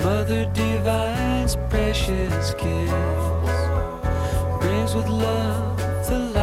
Mother 0.03 0.47
Divine's 0.55 1.57
precious 1.69 2.55
kiss 2.55 2.91
brings 4.63 4.95
with 4.95 5.09
love 5.09 5.77
the 6.09 6.21
light 6.33 6.38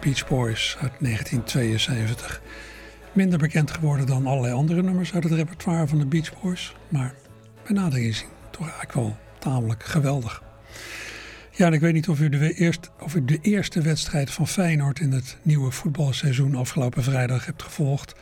De 0.00 0.08
Beach 0.08 0.28
Boys 0.28 0.76
uit 0.80 0.92
1972. 0.98 2.40
Minder 3.12 3.38
bekend 3.38 3.70
geworden 3.70 4.06
dan 4.06 4.26
allerlei 4.26 4.54
andere 4.54 4.82
nummers 4.82 5.14
uit 5.14 5.24
het 5.24 5.32
repertoire 5.32 5.86
van 5.86 5.98
de 5.98 6.06
Beach 6.06 6.40
Boys. 6.40 6.74
Maar 6.88 7.14
bij 7.62 7.74
nader 7.74 7.98
inzien 7.98 8.28
toch 8.50 8.62
eigenlijk 8.62 8.92
wel 8.92 9.16
tamelijk 9.38 9.84
geweldig. 9.84 10.42
Ja, 11.50 11.66
en 11.66 11.72
ik 11.72 11.80
weet 11.80 11.92
niet 11.92 12.08
of 12.08 12.20
u, 12.20 12.28
de 12.28 12.52
eerst, 12.52 12.90
of 13.00 13.12
de 13.12 13.38
eerste 13.42 13.80
wedstrijd 13.80 14.30
van 14.30 14.48
Feyenoord 14.48 15.00
in 15.00 15.12
het 15.12 15.36
nieuwe 15.42 15.70
voetbalseizoen 15.70 16.54
afgelopen 16.54 17.02
vrijdag 17.02 17.46
hebt 17.46 17.62
gevolgd. 17.62 18.14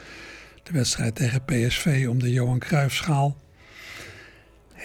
De 0.62 0.72
wedstrijd 0.72 1.14
tegen 1.14 1.44
PSV 1.44 2.06
om 2.08 2.18
de 2.18 2.32
Johan 2.32 2.58
Cruijffschaal. 2.58 3.36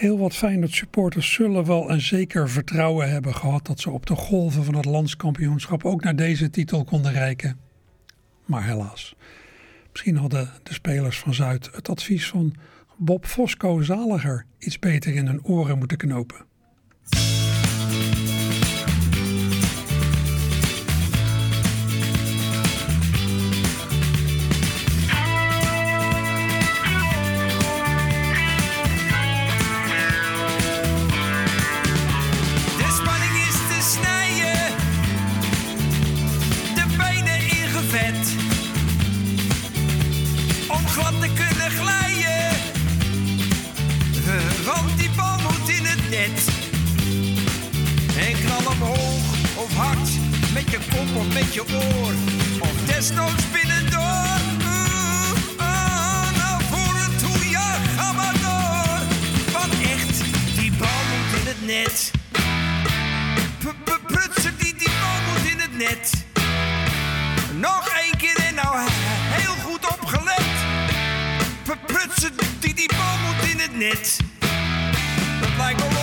Heel 0.00 0.18
wat 0.18 0.36
Feyenoord 0.36 0.72
supporters 0.72 1.32
zullen 1.32 1.64
wel 1.64 1.90
een 1.90 2.00
zeker 2.00 2.48
vertrouwen 2.50 3.10
hebben 3.10 3.34
gehad 3.34 3.66
dat 3.66 3.80
ze 3.80 3.90
op 3.90 4.06
de 4.06 4.16
golven 4.16 4.64
van 4.64 4.74
het 4.74 4.84
landskampioenschap 4.84 5.84
ook 5.84 6.02
naar 6.02 6.16
deze 6.16 6.50
titel 6.50 6.84
konden 6.84 7.12
reiken. 7.12 7.58
Maar 8.44 8.64
helaas. 8.64 9.14
Misschien 9.90 10.16
hadden 10.16 10.50
de 10.62 10.72
spelers 10.72 11.18
van 11.18 11.34
Zuid 11.34 11.70
het 11.72 11.88
advies 11.88 12.28
van 12.28 12.54
Bob 12.96 13.26
Fosco 13.26 13.82
Zaliger 13.82 14.46
iets 14.58 14.78
beter 14.78 15.14
in 15.14 15.26
hun 15.26 15.44
oren 15.44 15.78
moeten 15.78 15.96
knopen. 15.96 16.44
Of 49.60 49.74
hard, 49.74 50.08
met 50.54 50.70
je 50.70 50.78
kop 50.90 51.16
of 51.16 51.34
met 51.34 51.54
je 51.54 51.60
oor. 51.60 52.12
Of 52.60 52.74
desnoods 52.86 53.44
binnendoor. 53.52 54.38
Oeh, 54.64 55.32
oh, 55.58 56.30
nou 56.36 56.62
voren 56.70 57.16
toe, 57.16 57.50
ja, 57.50 57.76
ga 57.96 58.12
maar 58.12 58.32
door. 58.32 58.98
Want 59.52 59.72
echt, 59.94 60.16
die 60.58 60.72
bal 60.78 61.00
moet 61.10 61.40
in 61.40 61.46
het 61.46 61.66
net. 61.66 62.10
P- 63.58 63.84
p- 63.84 64.00
Prutser 64.06 64.52
die 64.58 64.74
die 64.74 64.90
bal 65.00 65.18
moet 65.28 65.50
in 65.52 65.58
het 65.58 65.76
net. 65.76 66.24
Nog 67.58 67.88
één 67.88 68.16
keer 68.16 68.36
en 68.48 68.54
nou 68.54 68.76
he- 68.78 69.40
heel 69.40 69.54
goed 69.64 69.86
opgelet. 69.86 70.50
P- 71.62 71.86
Prutser 71.86 72.30
die 72.60 72.74
die 72.74 72.88
bal 72.88 73.16
moet 73.26 73.50
in 73.50 73.58
het 73.58 73.76
net. 73.76 74.16
Dat 75.40 75.50
lijkt 75.56 75.80
wel 75.80 75.99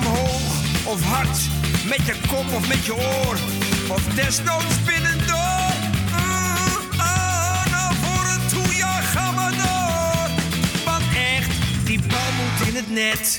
omhoog 0.00 0.52
of 0.84 1.02
hard. 1.02 1.38
Met 1.84 2.06
je 2.06 2.14
kop 2.28 2.52
of 2.52 2.68
met 2.68 2.84
je 2.86 2.94
oor. 2.94 3.36
Of 3.88 4.02
desnoods 4.14 4.82
binnendoor. 4.84 5.72
Mm, 6.10 7.00
oh, 7.00 7.64
nou 7.70 7.94
voor 8.02 8.24
het 8.24 8.48
toe, 8.48 8.76
ja, 8.76 9.00
ga 9.00 9.30
maar 9.30 9.50
door. 9.50 10.30
Want 10.84 11.04
echt, 11.36 11.50
die 11.84 12.00
bal 12.08 12.30
moet 12.38 12.68
in 12.68 12.76
het 12.76 12.90
net. 12.90 13.38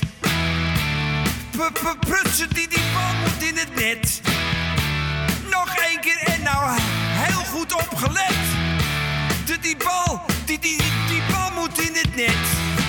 Prutsen 2.00 2.48
die 2.54 2.68
die 2.68 2.84
bal 2.92 3.14
moet 3.22 3.42
in 3.48 3.56
het 3.56 3.74
net. 3.74 4.20
Nog 5.50 5.76
één 5.76 6.00
keer 6.00 6.18
en 6.34 6.42
nou 6.42 6.78
heel 6.78 7.44
goed 7.44 7.72
opgelet. 7.74 8.40
De, 9.46 9.58
die 9.60 9.76
bal, 9.76 10.20
die, 10.44 10.58
die, 10.58 10.76
die 11.08 11.22
bal 11.30 11.50
moet 11.54 11.80
in 11.80 11.94
het 11.94 12.16
net. 12.16 12.81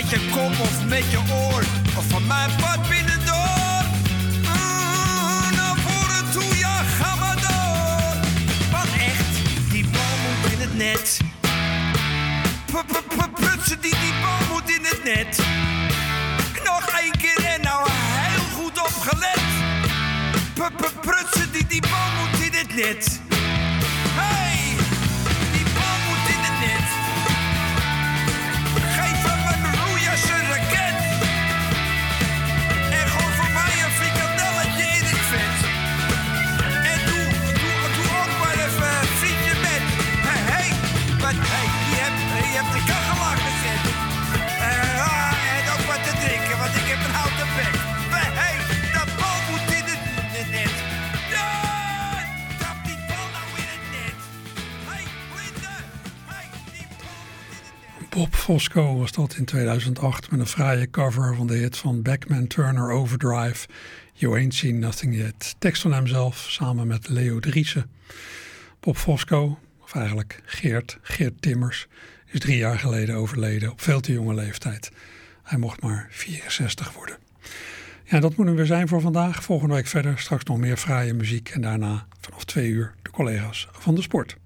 Met 0.00 0.10
je 0.10 0.28
kop 0.30 0.60
of 0.60 0.84
met 0.86 1.10
je 1.10 1.18
oor. 1.18 1.62
Of 1.96 2.04
van 2.08 2.26
mijn 2.26 2.50
pad 2.56 2.88
binnendoor. 2.88 3.84
Mm, 4.42 5.56
naar 5.56 5.76
voren 5.76 6.30
toe, 6.32 6.58
ja, 6.58 6.82
ga 6.82 7.14
maar 7.14 7.36
door. 7.36 8.20
Want 8.70 8.88
echt, 8.98 9.28
die 9.70 9.84
bal 9.84 10.14
moet 10.22 10.52
in 10.52 10.60
het 10.60 10.76
net. 10.76 11.18
Prutsen 13.34 13.80
die, 13.80 13.94
die 14.00 14.14
bal 14.22 14.54
moet 14.54 14.70
in 14.70 14.84
het 14.84 15.04
net. 15.04 15.38
Nog 16.64 16.86
één 17.00 17.16
keer 17.18 17.44
en 17.44 17.60
nou 17.60 17.88
heel 17.90 18.44
goed 18.56 18.78
opgelet. 18.78 19.40
Prutsen 21.00 21.52
die, 21.52 21.66
die 21.66 21.80
bal 21.80 22.10
moet 22.18 22.40
in 22.40 22.52
het 22.52 22.74
net. 22.74 23.29
Fosco 58.50 58.96
was 58.96 59.12
dat 59.12 59.36
in 59.36 59.44
2008 59.44 60.30
met 60.30 60.40
een 60.40 60.46
fraaie 60.46 60.90
cover 60.90 61.34
van 61.34 61.46
de 61.46 61.54
hit 61.54 61.76
van 61.76 62.02
Beckman 62.02 62.46
Turner 62.46 62.90
Overdrive. 62.90 63.68
You 64.12 64.38
Ain't 64.38 64.54
Seen 64.54 64.78
Nothing 64.78 65.16
Yet. 65.16 65.54
Tekst 65.58 65.82
van 65.82 65.92
hemzelf 65.92 66.46
samen 66.48 66.86
met 66.86 67.08
Leo 67.08 67.38
Driessen. 67.38 67.90
Bob 68.80 68.96
Fosco, 68.96 69.58
of 69.82 69.94
eigenlijk 69.94 70.42
Geert, 70.44 70.98
Geert 71.02 71.42
Timmers, 71.42 71.86
is 72.26 72.40
drie 72.40 72.56
jaar 72.56 72.78
geleden 72.78 73.14
overleden 73.14 73.70
op 73.70 73.80
veel 73.80 74.00
te 74.00 74.12
jonge 74.12 74.34
leeftijd. 74.34 74.90
Hij 75.42 75.58
mocht 75.58 75.82
maar 75.82 76.06
64 76.10 76.92
worden. 76.92 77.16
Ja, 78.04 78.20
dat 78.20 78.36
moet 78.36 78.46
hem 78.46 78.56
weer 78.56 78.66
zijn 78.66 78.88
voor 78.88 79.00
vandaag. 79.00 79.42
Volgende 79.42 79.74
week 79.74 79.86
verder. 79.86 80.18
Straks 80.18 80.44
nog 80.44 80.58
meer 80.58 80.76
fraaie 80.76 81.14
muziek. 81.14 81.48
En 81.48 81.60
daarna 81.60 82.06
vanaf 82.20 82.44
twee 82.44 82.68
uur 82.68 82.94
de 83.02 83.10
collega's 83.10 83.68
van 83.72 83.94
de 83.94 84.02
sport. 84.02 84.36